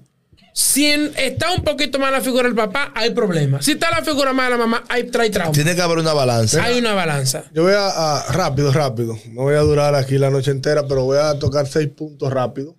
[0.58, 3.60] Si en- está un poquito más la figura del papá, hay problema.
[3.60, 5.52] Si está la figura más de la mamá, hay trae trauma.
[5.52, 6.64] Tiene que haber una balanza.
[6.64, 7.44] Hay una balanza.
[7.52, 9.18] Yo voy a, a- rápido, rápido.
[9.32, 12.74] No voy a durar aquí la noche entera, pero voy a tocar seis puntos rápidos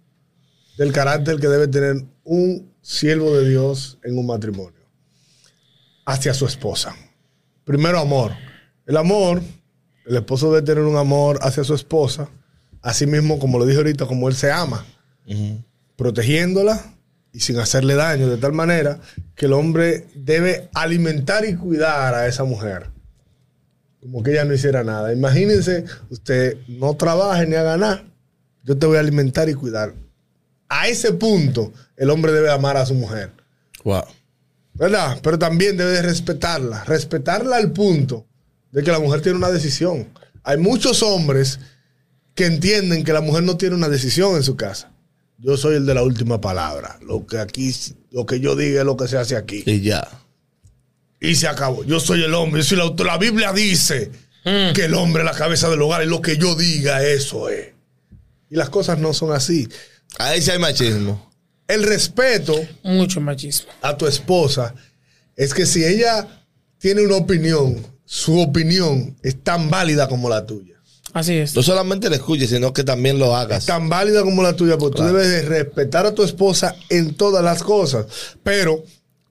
[0.76, 4.82] del carácter que debe tener un siervo de Dios en un matrimonio
[6.08, 6.96] hacia su esposa.
[7.64, 8.32] Primero, amor.
[8.88, 9.44] El amor,
[10.08, 12.28] el esposo debe tener un amor hacia su esposa,
[12.82, 14.84] así mismo, como lo dije ahorita, como él se ama,
[15.96, 16.96] protegiéndola
[17.38, 19.00] y sin hacerle daño, de tal manera
[19.36, 22.90] que el hombre debe alimentar y cuidar a esa mujer
[24.02, 25.12] como que ella no hiciera nada.
[25.12, 28.06] Imagínense, usted no trabaje ni haga nada.
[28.64, 29.94] Yo te voy a alimentar y cuidar.
[30.70, 33.32] A ese punto, el hombre debe amar a su mujer.
[33.84, 34.06] Wow.
[34.74, 35.20] ¿Verdad?
[35.22, 36.86] Pero también debe de respetarla.
[36.86, 38.26] Respetarla al punto
[38.72, 40.08] de que la mujer tiene una decisión.
[40.44, 41.60] Hay muchos hombres
[42.34, 44.92] que entienden que la mujer no tiene una decisión en su casa.
[45.40, 46.98] Yo soy el de la última palabra.
[47.02, 47.74] Lo que aquí,
[48.12, 49.64] lo que yo diga es lo que se hace aquí.
[49.66, 50.08] Y ya.
[51.20, 51.84] Y se acabó.
[51.84, 52.62] Yo soy el hombre.
[52.62, 53.08] Yo soy el autor.
[53.08, 54.12] La Biblia dice
[54.46, 54.72] Mm.
[54.74, 57.74] que el hombre es la cabeza del hogar y lo que yo diga, eso es.
[58.50, 59.68] Y las cosas no son así.
[60.20, 61.30] Ahí sí hay machismo.
[61.68, 63.70] El respeto Mucho machismo.
[63.82, 64.74] a tu esposa
[65.36, 66.46] es que si ella
[66.78, 70.77] tiene una opinión, su opinión es tan válida como la tuya.
[71.14, 71.56] Así es.
[71.56, 73.66] No solamente le escuches, sino que también lo hagas.
[73.66, 75.12] Tan válida como la tuya, porque Claro.
[75.12, 78.06] tú debes de respetar a tu esposa en todas las cosas.
[78.44, 78.84] Pero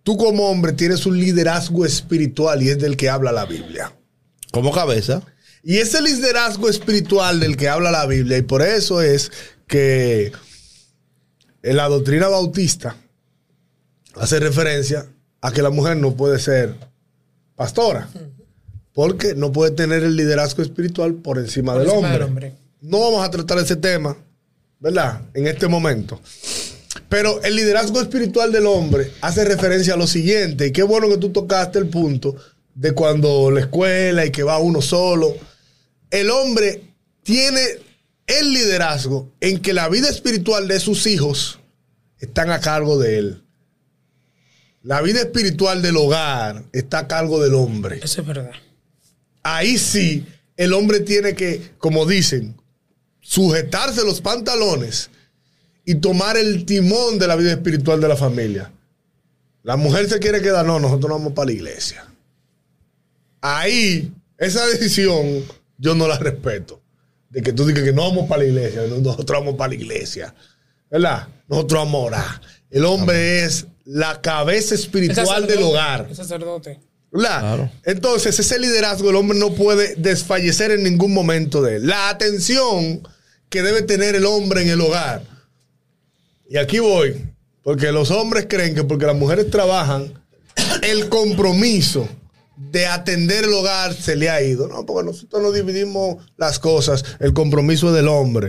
[0.03, 3.93] tú como hombre tienes un liderazgo espiritual y es del que habla la Biblia.
[4.53, 5.23] Como cabeza.
[5.63, 9.31] Y ese liderazgo espiritual del que habla la Biblia, y por eso es
[9.67, 10.33] que
[11.63, 12.97] en la doctrina bautista
[14.15, 15.07] hace referencia
[15.41, 16.75] a que la mujer no puede ser
[17.57, 18.09] pastora,
[18.97, 22.19] porque no puede tener el liderazgo espiritual por encima, Por del, encima hombre.
[22.19, 22.55] del hombre.
[22.81, 24.17] No vamos a tratar ese tema,
[24.81, 25.21] ¿verdad?
[25.35, 26.19] En este momento.
[27.11, 31.19] Pero el liderazgo espiritual del hombre hace referencia a lo siguiente, y qué bueno que
[31.19, 32.37] tú tocaste el punto
[32.75, 35.35] de cuando la escuela y que va uno solo.
[36.11, 36.83] El hombre
[37.23, 37.61] tiene
[38.27, 41.59] el liderazgo en que la vida espiritual de sus hijos
[42.19, 43.43] están a cargo de él.
[44.83, 48.53] La vida espiritual del hogar está a cargo del hombre Eso es verdad.
[49.55, 52.57] Ahí sí el hombre tiene que, como dicen,
[53.21, 55.11] sujetarse los pantalones
[55.85, 58.73] y tomar el timón de la vida espiritual de la familia.
[59.63, 62.07] La mujer se quiere quedar, no, nosotros no vamos para la iglesia.
[63.41, 65.45] Ahí, esa decisión
[65.79, 66.81] yo no la respeto.
[67.29, 69.75] De que tú digas que no vamos para la iglesia, no, nosotros vamos para la
[69.75, 70.35] iglesia.
[70.91, 71.29] ¿Verdad?
[71.49, 72.41] Nosotros vamos a orar.
[72.71, 76.07] El hombre es la cabeza espiritual del hogar.
[76.09, 76.81] El sacerdote.
[77.85, 81.87] Entonces, ese liderazgo el hombre no puede desfallecer en ningún momento de él.
[81.87, 83.07] La atención
[83.49, 85.23] que debe tener el hombre en el hogar.
[86.49, 87.25] Y aquí voy,
[87.63, 90.13] porque los hombres creen que porque las mujeres trabajan,
[90.83, 92.09] el compromiso
[92.57, 94.69] de atender el hogar se le ha ido.
[94.69, 97.05] No, porque nosotros no dividimos las cosas.
[97.21, 98.49] El compromiso es del hombre.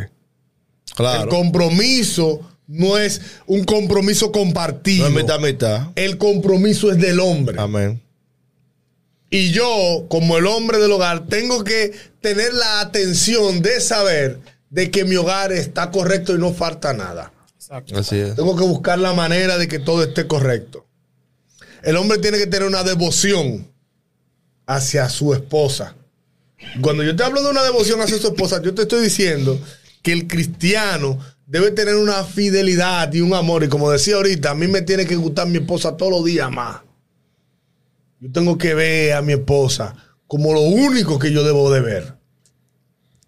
[0.90, 1.30] El Claro.
[1.30, 5.10] compromiso no es un compromiso compartido.
[5.10, 5.88] No es mitad, mitad.
[5.96, 7.56] El compromiso es del hombre.
[7.60, 8.02] Amén.
[9.30, 14.90] Y yo, como el hombre del hogar, tengo que tener la atención de saber de
[14.90, 17.34] que mi hogar está correcto y no falta nada.
[17.56, 17.98] Exacto.
[17.98, 18.36] Así es.
[18.36, 20.86] Tengo que buscar la manera de que todo esté correcto.
[21.84, 23.68] El hombre tiene que tener una devoción
[24.66, 25.96] hacia su esposa.
[26.82, 29.60] Cuando yo te hablo de una devoción hacia su esposa, yo te estoy diciendo
[30.02, 33.64] que el cristiano debe tener una fidelidad y un amor.
[33.64, 36.50] Y como decía ahorita, a mí me tiene que gustar mi esposa todos los días
[36.52, 36.82] más.
[38.20, 39.96] Yo tengo que ver a mi esposa
[40.28, 42.14] como lo único que yo debo de ver.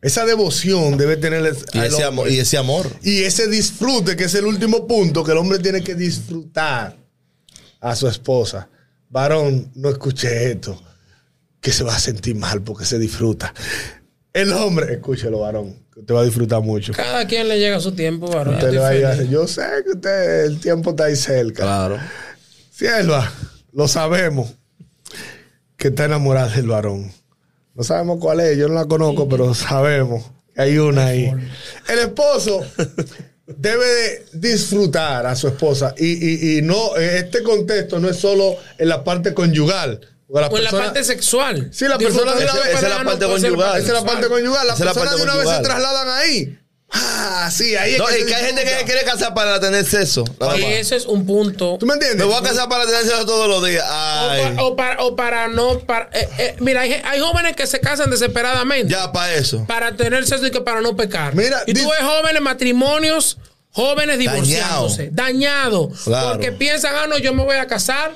[0.01, 2.87] Esa devoción debe tener el- Y ese, amor, y ese amor.
[3.03, 6.97] Y ese disfrute, que es el último punto, que el hombre tiene que disfrutar
[7.81, 8.69] a su esposa.
[9.09, 10.81] Varón, no escuche esto,
[11.59, 13.53] que se va a sentir mal porque se disfruta.
[14.31, 16.93] El hombre, escúchelo, varón, que usted va a disfrutar mucho.
[16.93, 18.55] Cada quien le llega su tiempo, varón.
[18.55, 19.33] Usted le va a ir a- Diferente.
[19.33, 21.63] yo sé que usted, el tiempo está ahí cerca.
[21.63, 21.99] Claro.
[22.71, 23.29] Sierva,
[23.73, 24.53] lo sabemos
[25.79, 27.11] que está enamorada del varón.
[27.73, 31.31] No sabemos cuál es, yo no la conozco, pero sabemos que hay una ahí.
[31.87, 32.61] El esposo
[33.47, 38.57] debe de disfrutar a su esposa y, y- y no, este contexto no es solo
[38.77, 40.01] en la parte conyugal.
[40.27, 41.69] porque O en la parte sexual.
[41.71, 43.79] Sí, la persona de una Disfrutar vez- de esa es la parte conyugal.
[43.81, 44.67] esa es la parte conyugal.
[44.67, 46.59] Las personas de una vez se trasladan ahí.
[46.91, 49.85] Ah, sí, ahí es No, que y que hay gente que quiere casar para tener
[49.85, 50.23] sexo.
[50.57, 51.77] Y eso es un punto.
[51.79, 52.17] ¿Tú me entiendes?
[52.19, 53.85] Me voy a casar para tener sexo todos los días.
[53.87, 54.55] O, Ay.
[54.55, 55.79] pa- o para, o para no.
[55.79, 59.65] Para, eh, eh, mira, hay, hay jóvenes que se casan desesperadamente Ya para eso.
[59.67, 61.35] para tener sexo y que para no pecar.
[61.35, 63.37] Mira, y tú ves jóvenes matrimonios,
[63.71, 66.29] jóvenes divorciándose, dañados, Claro.
[66.31, 68.13] porque piensan, ah, no, yo me voy a casar.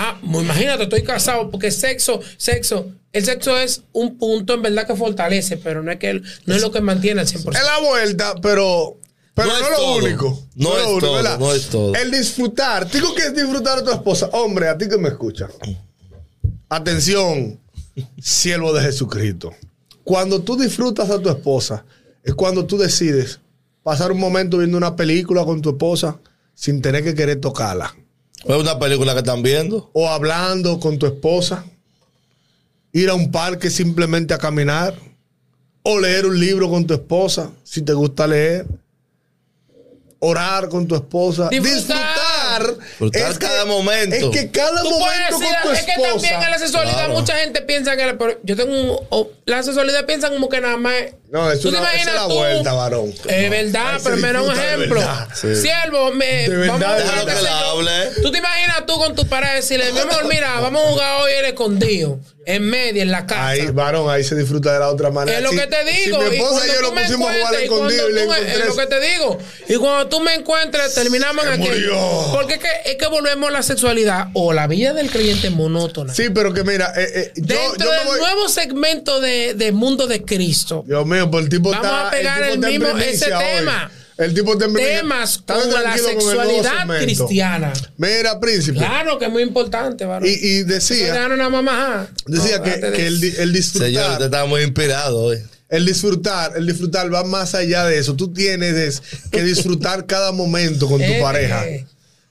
[0.00, 4.86] Ah, pues imagínate, estoy casado, porque sexo, sexo, el sexo es un punto en verdad
[4.86, 7.36] que fortalece, pero no es que no es lo que mantiene al 100%.
[7.56, 8.96] Es la vuelta, pero,
[9.34, 9.96] pero No no, es lo todo.
[9.96, 10.42] único.
[10.54, 11.38] No es lo único, todo, ¿verdad?
[11.40, 11.94] no es todo.
[11.96, 12.88] El disfrutar.
[12.88, 14.28] Digo que es disfrutar a tu esposa.
[14.34, 15.48] Hombre, a ti que me escucha.
[16.68, 17.58] Atención,
[18.20, 19.52] siervo de Jesucristo.
[20.04, 21.84] Cuando tú disfrutas a tu esposa,
[22.22, 23.40] es cuando tú decides
[23.82, 26.20] pasar un momento viendo una película con tu esposa
[26.54, 27.94] sin tener que querer tocarla.
[28.44, 29.90] Es una película que están viendo.
[29.92, 31.64] O hablando con tu esposa.
[32.92, 34.94] Ir a un parque simplemente a caminar.
[35.82, 38.66] O leer un libro con tu esposa, si te gusta leer.
[40.18, 41.48] Orar con tu esposa.
[41.48, 42.17] Disfrutar.
[42.58, 42.74] Disfrutar.
[42.80, 44.16] Disfrutar cada momento.
[44.16, 46.94] Es que cada Tú puedes momento decir, con tu es que también en la sexualidad
[46.98, 47.12] Claro.
[47.14, 50.76] mucha gente piensa que pero yo tengo un, o- la sexualidad piensan como que nada
[50.76, 52.34] más es- No, es ¿Tú te una, esa es la tú?
[52.34, 53.12] vuelta, varón.
[53.28, 55.00] Es verdad, pero mira un disfruta de ejemplo.
[55.00, 55.28] verdad.
[55.34, 55.56] Sí.
[55.56, 58.22] Siervo, me, De verdad, vamos a déjalo jugar, que la hable.
[58.22, 61.32] Tú te imaginas tú con tu pareja decirle, mi amor, mira, vamos a jugar hoy
[61.38, 62.18] el escondido.
[62.48, 63.48] En media, en la casa.
[63.48, 65.36] Ahí, varón, ahí se disfruta de la otra manera.
[65.38, 66.22] Es lo que te digo.
[66.22, 68.52] Si mi y esposa y yo me pusimos a jugar escondido y le encontré.
[68.52, 69.38] Es lo que te digo.
[69.68, 71.94] Y cuando tú me encuentres, terminamos en Se aquello.
[71.94, 72.32] murió.
[72.32, 76.14] Porque es que, es que volvemos a la sexualidad o la vida del creyente monótona.
[76.14, 78.18] Sí, pero que mira, eh, eh, yo, Dentro yo me del voy.
[78.20, 82.08] nuevo segmento de, de mundo de Cristo, Dios mío, pues el tipo Vamos está.
[82.08, 83.44] a pegar el en mismo- ese hoy.
[83.56, 83.90] tema.
[84.18, 84.58] El tipo
[84.98, 87.72] temas como la sexualidad cristiana.
[87.96, 88.78] Mira, príncipe.
[88.78, 90.28] Claro que es muy importante, varón.
[90.28, 92.08] Y, y decía, una mamá.
[92.26, 94.12] decía que, que el, di- el Señor, disfrutar.
[94.12, 95.38] usted está muy inspirado hoy.
[95.68, 98.16] El disfrutar, el disfrutar va más allá de eso.
[98.16, 101.68] Tú tienes es que disfrutar cada momento con tu Eh, pareja.
[101.68, 101.86] eh.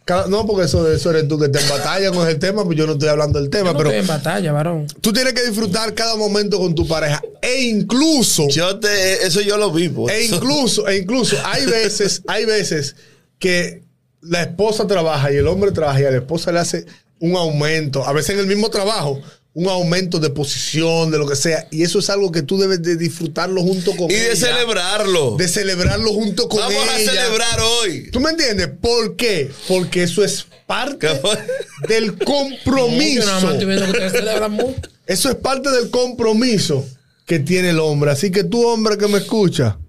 [0.07, 2.77] Cada- no, porque eso, eso eres tú que te en batalla con el tema, pues
[2.77, 4.87] yo no estoy hablando del tema, Yo no pero estoy en batalla, varón.
[5.01, 7.21] tú tienes que disfrutar cada momento con tu pareja.
[7.41, 10.09] E incluso, Yo te, eso yo lo vivo.
[10.09, 12.95] e incluso, e incluso, hay veces, hay veces
[13.37, 13.83] que
[14.21, 16.85] la esposa trabaja y el hombre trabaja y a la esposa le hace
[17.19, 19.19] un aumento, a veces en el mismo trabajo,
[19.57, 21.67] un aumento de posición, de lo que sea.
[21.71, 24.35] Y eso es algo que tú debes de disfrutarlo junto con y de ella.
[24.35, 25.35] celebrarlo.
[25.35, 27.11] de celebrarlo junto con Vamos a ella.
[27.11, 28.11] celebrar hoy.
[28.11, 28.67] ¿Tú me entiendes?
[28.79, 29.49] ¿Por qué?
[29.67, 31.07] Porque eso es parte
[31.87, 33.51] del compromiso.
[35.07, 36.87] Eso es parte del compromiso
[37.25, 38.11] que tiene el hombre.
[38.11, 39.79] Así que tú, hombre que me escucha,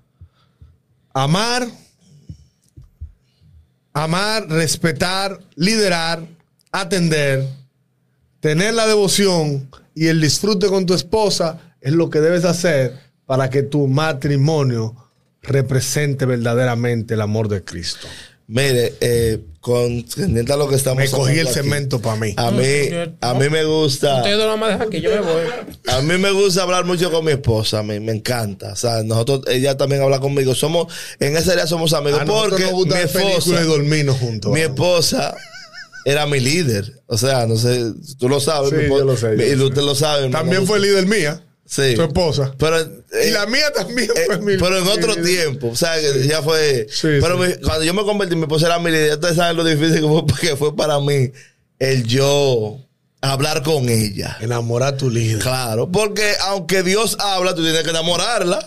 [1.13, 1.69] amar,
[3.93, 6.27] amar, respetar, liderar,
[6.73, 7.47] atender,
[8.41, 12.95] tener la devoción y el disfrute con tu esposa es lo que debes hacer
[13.27, 14.95] para que tu matrimonio
[15.43, 18.09] represente verdaderamente el amor de Cristo.
[18.47, 19.83] Mire, eh, con
[20.51, 22.33] a lo que estamos Me cogí el aquí, cemento para mí.
[22.39, 22.65] A mí,
[23.21, 24.17] a mí me gusta.
[24.17, 25.43] Ustedes no que yo me voy.
[25.87, 28.73] A mí me gusta hablar mucho con mi esposa, a mí me encanta.
[28.73, 30.55] O sea, nosotros, ella también habla conmigo.
[30.55, 34.17] Somos, en esa área somos amigos A nosotros porque nos gusta mi esposa, y dormirnos
[34.17, 34.53] juntos.
[34.53, 35.37] mi esposa
[36.05, 37.01] era mi líder.
[37.07, 38.71] O sea, no sé, tú lo sabes.
[38.71, 40.27] Sí, mi esposa- yo lo sé, yo y lo usted lo sabe.
[40.27, 41.43] mi También fue líder mía.
[41.67, 41.95] Sí.
[41.95, 42.55] Tu esposa.
[42.59, 45.77] Pero, Y eh, la mía también eh, fue mi pero en mi otro tiempo, o
[45.77, 46.87] sea, que ya fue.
[46.91, 47.49] Sí, pero sí.
[47.59, 49.13] mi- cuando yo me convertí, mi esposa era mi líder.
[49.15, 51.31] Ustedes saben lo difícil que fue, que fue para mí
[51.79, 52.79] el yo
[53.21, 54.39] hablar con ella.
[54.41, 55.41] Enamorar a tu líder.
[55.41, 58.67] Claro, porque aunque Dios habla, tú tienes que enamorarla.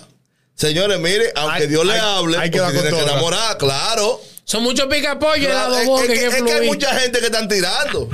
[0.53, 3.57] Señores, mire, aunque Hay- Dios le hay- hable, hay que tú dar tienes que enamorar,
[3.57, 4.21] claro.
[4.43, 6.71] Son muchos picapollos Claro, es, que que, hay es que que hay fluir.
[6.73, 8.09] mucha gente que están tirando.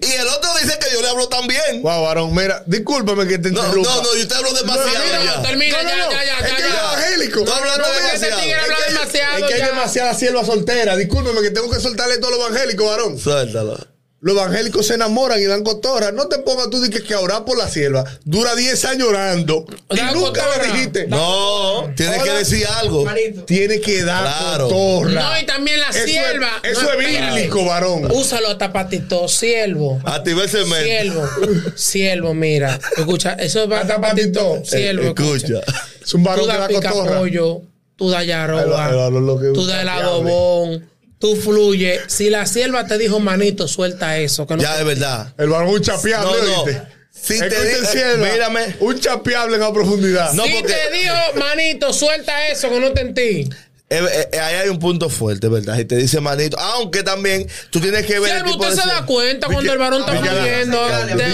[0.00, 1.82] y el otro dice que yo le hablo también.
[1.82, 3.90] Wow, varón, mira, discúlpame que te No, interrumpa.
[3.90, 5.42] no, no, yo te hablo demasiado mira, ya.
[5.42, 6.68] termina, No, no, ya, ya, ya, Es ya, que ya.
[6.68, 7.40] es evangélico.
[7.52, 8.40] Hablando No, mira, demasiado.
[8.40, 10.96] Habla Es que- demasiado Es que hay demasiada sierva soltera.
[10.96, 13.18] Discúlpeme que tengo que soltarle todo lo evangélico, varón.
[13.18, 13.78] Suéltalo.
[14.26, 16.10] Los evangélicos se enamoran y dan cotorra.
[16.10, 18.04] No te pongas tú de que, que a orar por la sierva.
[18.24, 19.64] Dura 10 años orando.
[19.90, 20.66] Y nunca cotorra.
[20.66, 21.06] le dijiste.
[21.06, 23.04] No, tienes que decir algo.
[23.46, 24.64] Tiene que dar Claro.
[24.68, 25.10] cotorra.
[25.22, 26.48] No, y también la Eso es- sierva.
[26.64, 26.98] Eso No, es
[27.34, 28.10] bíblico, varón.
[28.10, 30.00] Úsalo hasta patito, siervo.
[30.04, 30.48] Activa el.
[30.50, 31.28] Siervo,
[31.76, 32.80] siervo, mira.
[32.96, 34.60] Escucha, eso es Hasta patito.
[34.64, 35.46] Siervo, Eh, escucha.
[35.60, 35.60] escucha.
[36.02, 37.18] Es un Tú varón que das da cotorra.
[37.18, 37.62] pollo,
[37.96, 38.90] tú das yaroba,
[39.54, 42.02] tú das el adobón, tú fluyes.
[42.08, 44.46] Si la sierva te dijo, manito, suelta eso.
[44.46, 45.32] Que no Ya, es verdad.
[45.38, 46.72] El varón un chapeable, No, no.
[47.12, 48.76] Si te digo- mírame.
[48.80, 50.32] Un chapeable en la profundidad.
[50.34, 53.48] No, si porque- te dijo, manito, suelta eso, que no te entí.
[53.88, 55.78] Eh, eh, eh, ahí hay un punto fuerte, ¿verdad?
[55.78, 56.58] Y te dice manito.
[56.58, 58.30] Aunque también tú tienes que ver.
[58.32, 60.18] el Siervo, usted de se ser- da cuenta cuando el varón está di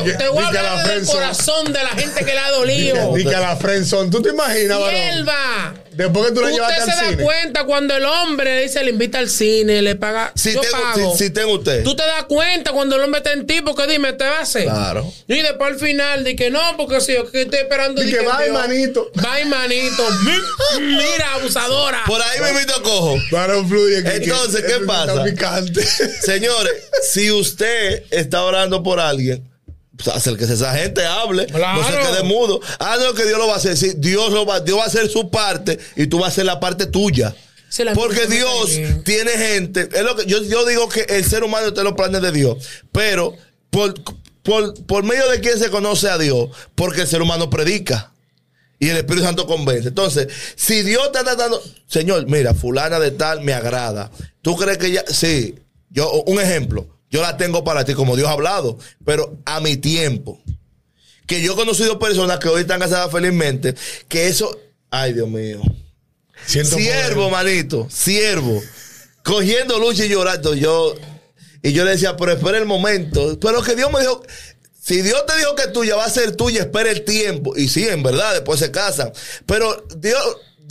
[0.05, 3.15] Te, te voy a hablar del corazón de la gente que le ha dolido.
[3.15, 4.11] Di que a la friendzone.
[4.11, 4.95] ¿Tú te imaginas, varón?
[4.95, 5.75] Hierba.
[5.95, 7.23] Después que tú la Usted llevaste se al da cine.
[7.25, 10.33] cuenta cuando el hombre le dice, le invita al cine, le paga.
[10.35, 11.13] Si yo tengo, pago.
[11.17, 11.85] si, si tengo usted.
[11.85, 14.43] Tú te das cuenta cuando el hombre está en ti, porque dime, te va a
[14.43, 14.65] hacer.
[14.65, 15.13] Claro.
[15.29, 18.03] Y después al final, di que no, porque si yo que estoy esperando.
[18.03, 19.11] Di que Dios- manito.
[19.15, 20.07] Bye, manito.
[20.25, 22.03] Mi- Mira, abusadora.
[22.07, 23.17] Por ahí me invito cojo.
[23.31, 23.99] Varón fluye.
[23.99, 25.25] Entonces, que- ¿qué pasa?
[26.25, 26.73] Señores,
[27.11, 29.43] si usted está orando por alguien,
[29.97, 31.83] pues acérquese a esa gente, hable, Claro.
[31.83, 32.61] no se quede mudo.
[32.79, 33.77] Ah, no, que Dios lo va a hacer.
[33.77, 36.47] Sí, Dios, lo va, Dios va a hacer su parte y tú vas a hacer
[36.47, 37.35] la parte tuya.
[37.95, 39.03] Porque Dios también.
[39.05, 39.89] tiene gente.
[39.93, 42.31] Es lo que, yo, yo digo que el ser humano está en los planes de
[42.31, 42.59] Dios.
[42.93, 43.35] Pero
[43.71, 43.95] por,
[44.43, 48.13] por, por medio de quién se conoce a Dios, porque el ser humano predica.
[48.79, 49.89] Y el Espíritu Santo convence.
[49.89, 54.11] Entonces, si Dios está tratando, Señor, mira, fulana de tal me agrada.
[54.43, 55.05] ¿Tú crees que ya?
[55.09, 55.55] Sí.
[55.89, 59.77] Yo, un ejemplo, yo la tengo para ti, como Dios ha hablado, pero a mi
[59.77, 60.41] tiempo.
[61.27, 63.75] Que yo he conocido personas que hoy están casadas felizmente,
[64.09, 64.59] que eso,
[64.91, 65.61] ay Dios mío.
[66.47, 67.45] Siento Siervo, poder.
[67.45, 68.61] manito, siervo.
[69.23, 70.55] Cogiendo lucha y llorando.
[70.55, 70.97] Yo,
[71.63, 73.39] y yo le decía, pero espera el momento.
[73.39, 74.23] Pero que Dios me dijo,
[74.81, 77.57] si Dios te dijo que tuya va a ser tuya, espera el tiempo.
[77.57, 79.13] Y sí, en verdad, después se casan.
[79.47, 80.21] Pero Dios,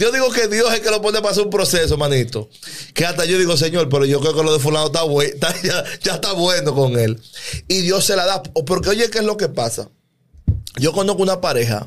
[0.02, 2.50] yo digo que Dios es que lo pone para hacer un proceso, manito.
[2.94, 5.34] Que hasta yo digo, Señor, pero yo creo que lo de fulano está bueno,
[5.64, 7.22] ya, ya está bueno con él.
[7.68, 8.44] Y Dios se la da.
[8.44, 9.90] Porque oye, ¿qué es lo que pasa?
[10.80, 11.86] yo conozco una pareja,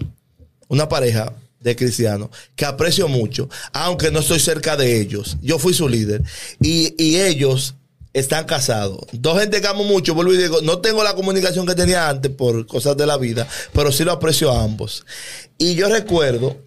[0.68, 5.36] una pareja de cristianos que aprecio mucho, aunque no estoy cerca de ellos.
[5.42, 6.22] Yo fui su líder.
[6.60, 7.74] Y, y ellos
[8.12, 9.00] están casados.
[9.12, 12.30] Dos gente que amo mucho, vuelvo y digo, no tengo la comunicación que tenía antes
[12.30, 15.04] por cosas de la vida, pero sí lo aprecio a ambos.
[15.58, 16.58] Y yo recuerdo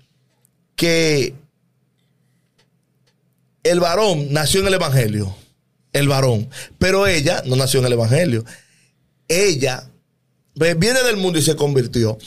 [0.78, 1.34] que
[3.63, 5.36] el varón nació en el Evangelio,
[5.92, 8.46] el varón, pero ella no nació en el Evangelio.
[9.28, 9.90] Ella
[10.56, 12.18] pues, viene del mundo y se convirtió.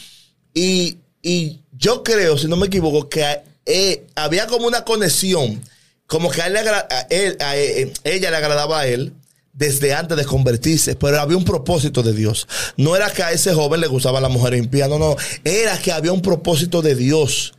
[0.52, 5.62] Y, y yo creo, si no me equivoco, que eh, había como una conexión,
[6.06, 9.14] como que a, él a eh, ella le agradaba a él
[9.52, 12.48] desde antes de convertirse, pero había un propósito de Dios.
[12.76, 15.92] No era que a ese joven le gustaba la mujer impía, no, no, era que
[15.92, 17.54] había un propósito de Dios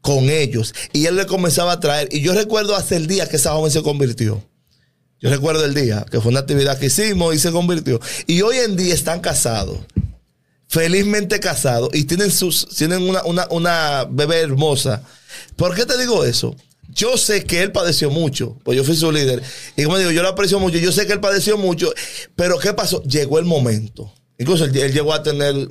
[0.00, 2.08] con ellos y él le comenzaba a traer.
[2.12, 4.42] Y yo recuerdo hasta el día que esa joven se convirtió.
[5.20, 8.00] Yo recuerdo el día que fue una actividad que hicimos y se convirtió.
[8.26, 9.78] Y hoy en día están casados
[10.68, 15.02] felizmente casados y tienen sus tienen una, una, una bebé hermosa.
[15.56, 16.56] ¿Por qué te digo eso?
[16.88, 19.42] Yo sé que él padeció mucho, pues yo fui su líder.
[19.76, 21.92] Y como digo, yo lo aprecio mucho, yo sé que él padeció mucho,
[22.36, 23.02] pero ¿qué pasó?
[23.02, 24.12] Llegó el momento.
[24.38, 25.70] Incluso él, él llegó a tener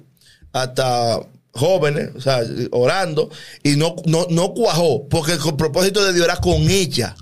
[0.53, 1.19] hasta
[1.55, 3.29] jóvenes, o sea, orando,
[3.63, 7.15] y no, no, no cuajó, porque el propósito de Dios era con ella.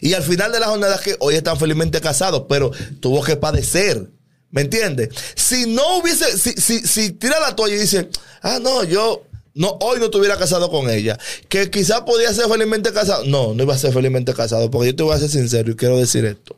[0.00, 4.08] Y al final de la jornada que hoy están felizmente casados, pero tuvo que padecer.
[4.50, 5.10] ¿Me entiendes?
[5.36, 8.08] Si no hubiese, si, si, si tira la toalla y dice,
[8.42, 9.24] ah, no, yo
[9.54, 13.24] no, hoy no estuviera casado con ella, que quizás podía ser felizmente casado.
[13.26, 15.76] No, no iba a ser felizmente casado, porque yo te voy a ser sincero y
[15.76, 16.56] quiero decir esto.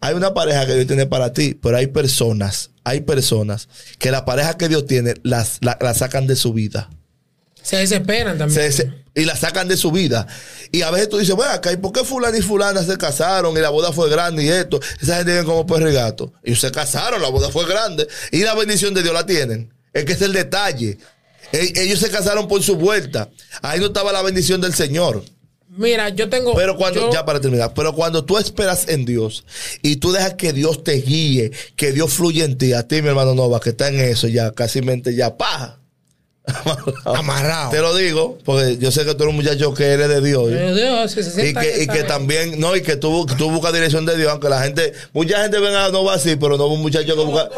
[0.00, 4.24] Hay una pareja que Dios tiene para ti, pero hay personas, hay personas que la
[4.24, 6.90] pareja que Dios tiene las, la, la sacan de su vida.
[7.62, 8.72] Se desesperan también.
[8.72, 10.26] Se- y la sacan de su vida.
[10.70, 13.56] Y a veces tú dices, bueno, acá, ¿y por qué fulano y fulana se casaron
[13.56, 14.78] y la boda fue grande y esto?
[15.02, 16.32] Esa gente viene como perro y gato.
[16.44, 18.06] Ellos se casaron, la boda fue grande.
[18.30, 19.74] Y la bendición de Dios la tienen.
[19.92, 20.98] Es que es el detalle.
[21.52, 23.28] E- Ellos se casaron por su vuelta.
[23.62, 25.24] Ahí no estaba la bendición del Señor.
[25.76, 26.54] Mira, yo tengo.
[26.54, 29.44] Pero cuando, yo- ya para terminar, pero cuando tú esperas en Dios
[29.82, 33.08] y tú dejas que Dios te guíe, que Dios fluya en ti, a ti, mi
[33.08, 35.79] hermano Nova, que está en eso ya, casi mente ya, paja.
[37.04, 37.70] Amarrado.
[37.70, 40.44] Te lo digo, porque yo sé que tú eres un muchacho que eres de Dios.
[40.48, 43.50] Ay, Dios, si se Y sienta que, y que también, no, y que tú, tú
[43.50, 46.66] buscas dirección de Dios, aunque la gente, mucha gente venga no va así, pero no
[46.66, 47.48] un muchacho que busca.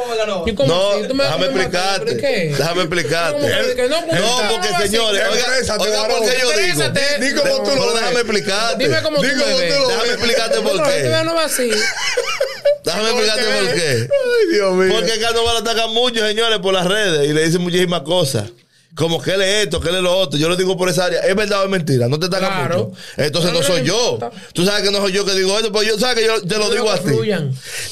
[0.46, 2.14] ¿Y cómo No, déjame explicarte.
[2.14, 3.40] Déjame explicarte.
[3.40, 5.44] ¿Cómo que- que no, No, ¿cómo porque señores, oiga,
[5.78, 6.18] oiga, varón.
[6.20, 6.83] ¿por qué yo digo?
[7.20, 8.85] Di como tú lo déjame explicarte.
[8.85, 9.28] Dime cómo tú lo
[9.59, 11.09] Déjame explicarte por qué.
[11.11, 11.70] no, no va así.
[12.85, 14.09] Déjame explicarte por qué.
[14.11, 14.92] Ay, Dios mío.
[14.94, 18.02] Porque acá no van a atacar mucho, señores, por las redes y le dicen muchísimas
[18.02, 18.44] cosas.
[18.94, 20.38] Como que él es esto, que él es lo otro.
[20.38, 21.20] Yo lo digo por esa área.
[21.20, 22.09] ¿Es verdad o es mentira?
[22.09, 22.85] No te atacan Claro.
[22.88, 22.98] mucho.
[23.16, 24.18] Entonces No, soy yo.
[24.52, 26.59] Tú sabes que no soy yo que digo esto, pero yo sabes que yo te
[26.59, 27.11] lo Yo digo así.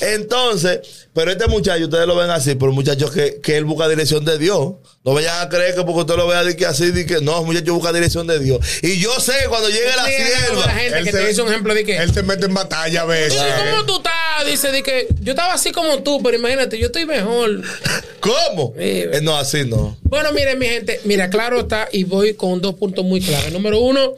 [0.03, 3.89] Entonces, pero este muchacho, ustedes lo ven así, pero un muchacho que, que él busca
[3.89, 4.75] dirección de Dios.
[5.05, 7.43] No vayan a creer que porque usted lo vea de que así, de que no,
[7.45, 8.59] muchacho busca dirección de Dios.
[8.83, 10.63] Y yo sé cuando llegue la la sierva.
[10.73, 11.97] gente Él que se- te dice un ejemplo de que.
[11.97, 13.41] Él se mete en batalla a veces.
[13.71, 14.13] ¿Cómo tú estás?
[14.47, 17.63] Dice de que yo estaba así como tú, pero imagínate, yo estoy mejor.
[18.21, 18.73] ¿Cómo?
[18.77, 18.83] Sí.
[18.85, 19.97] Eh, no, así no.
[20.03, 23.53] Bueno, miren, mi gente, mira, claro está, y voy con dos puntos muy claros.
[23.53, 24.15] Número uno,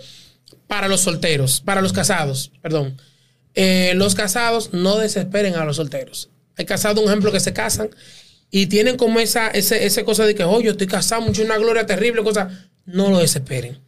[0.67, 3.01] para los solteros, para los casados, perdón.
[3.55, 6.29] Eh, los casados no desesperen a los solteros.
[6.57, 7.91] Hay casados, un ejemplo, que se casan
[8.51, 11.57] y tienen como esa, ese, esa cosa de que, oh, yo estoy casado, mucho una
[11.59, 12.69] gloria terrible, cosa.
[12.85, 13.79] No lo desesperen.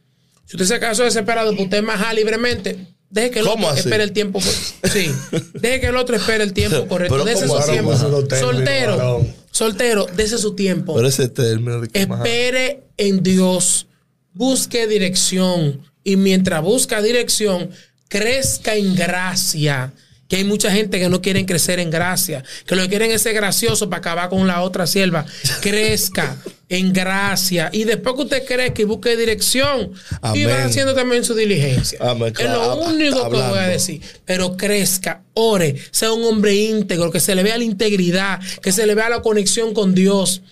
[0.46, 2.78] Si usted se casó desesperado, pues usted maja libremente.
[3.10, 3.80] Deje que el ¿Cómo otro así?
[3.88, 4.40] espere el tiempo.
[4.40, 5.10] Sí.
[5.54, 7.14] Deje que el otro espere el tiempo correcto.
[7.14, 7.96] Pero Dese ¿cómo su así, tiempo.
[7.96, 8.96] Soltero.
[8.96, 9.34] varón.
[9.50, 10.94] Soltero, dese su tiempo.
[10.96, 13.86] Pero ese término de que Espere en Dios,
[14.32, 17.70] busque dirección y mientras busca dirección,
[18.08, 19.92] crezca en gracia.
[20.34, 23.22] Que hay mucha gente que no quieren crecer en gracia, que lo que quieren es
[23.22, 25.24] ser gracioso para acabar con la otra sierva.
[25.60, 26.36] Crezca
[26.68, 29.92] en gracia y después que usted crezca y busque dirección
[30.34, 32.00] y va haciendo también su diligencia.
[32.00, 34.00] Amén, es lo único que voy a decir.
[34.24, 38.86] Pero crezca, ore, sea un hombre íntegro, que se le vea la integridad, que se
[38.86, 40.42] le vea la conexión con Dios.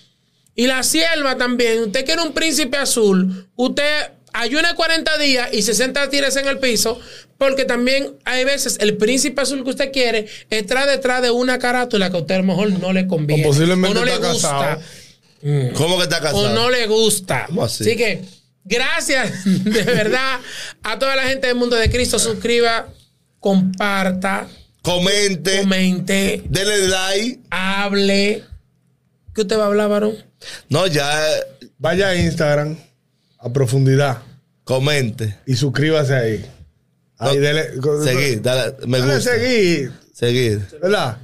[0.54, 6.10] Y la sierva también, usted quiere un príncipe azul, usted ayuna 40 días y 60
[6.10, 6.98] tiras en el piso,
[7.38, 12.10] porque también hay veces el príncipe azul que usted quiere está detrás de una carátula
[12.10, 13.44] que a usted a lo mejor no le conviene.
[13.44, 14.30] O posiblemente no le gusta.
[14.30, 14.82] casado.
[15.74, 16.38] ¿Cómo que está casado?
[16.38, 17.46] O no le gusta.
[17.46, 17.84] ¿Cómo así?
[17.96, 18.22] que,
[18.64, 20.40] gracias de verdad
[20.82, 22.18] a toda la gente del mundo de Cristo.
[22.18, 22.88] Suscriba,
[23.40, 24.48] comparta,
[24.82, 27.40] Comente, comente, denle like.
[27.50, 28.44] hable.
[29.34, 30.16] ¿Qué usted va a hablar, varón?
[30.68, 31.08] No, ya
[31.82, 32.76] Vaya a Instagram
[33.42, 34.18] a profundidad
[34.64, 35.38] comente.
[35.46, 36.46] y suscríbase ahí.
[37.18, 37.70] Ahí No, dele.
[38.04, 39.30] Seguir, dale, me Dale gusta.
[39.32, 40.66] seguir, Seguir.
[40.80, 41.18] ¿verdad?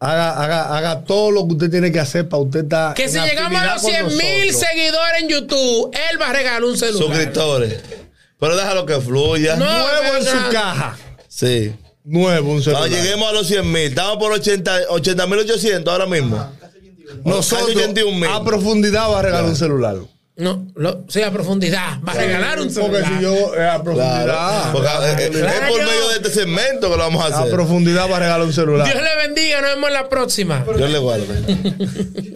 [0.00, 2.94] Haga, haga, haga todo lo que usted tiene que hacer para usted estar.
[2.94, 4.68] Que en si llegamos a los con 100 mil nosotros.
[4.70, 7.06] seguidores en YouTube, él va a regalar un celular.
[7.06, 7.80] Suscriptores.
[8.38, 9.56] Pero déjalo que fluya.
[9.56, 9.64] No.
[9.64, 10.96] Nuevo en su caja.
[11.28, 11.72] Sí.
[12.04, 12.82] Nuevo un celular.
[12.88, 16.52] Cuando lleguemos a los 100 mil, estamos por 80 mil 800 ahora mismo.
[17.24, 18.26] Nosotros, Casi 81.000.
[18.28, 19.96] a profundidad va a regalar un celular.
[20.36, 22.00] No, lo, sí, a profundidad.
[22.06, 23.02] Va a regalar un celular.
[23.02, 24.24] Porque si yo eh, a profundidad.
[24.24, 24.72] Claro.
[24.72, 25.48] Porque eh, eh, Claro.
[25.64, 27.52] es por medio de este segmento que lo vamos a A hacer.
[27.52, 28.84] profundidad va a regalar un celular.
[28.86, 30.64] Dios le bendiga, nos vemos en la próxima.
[30.76, 31.24] Dios le guarde.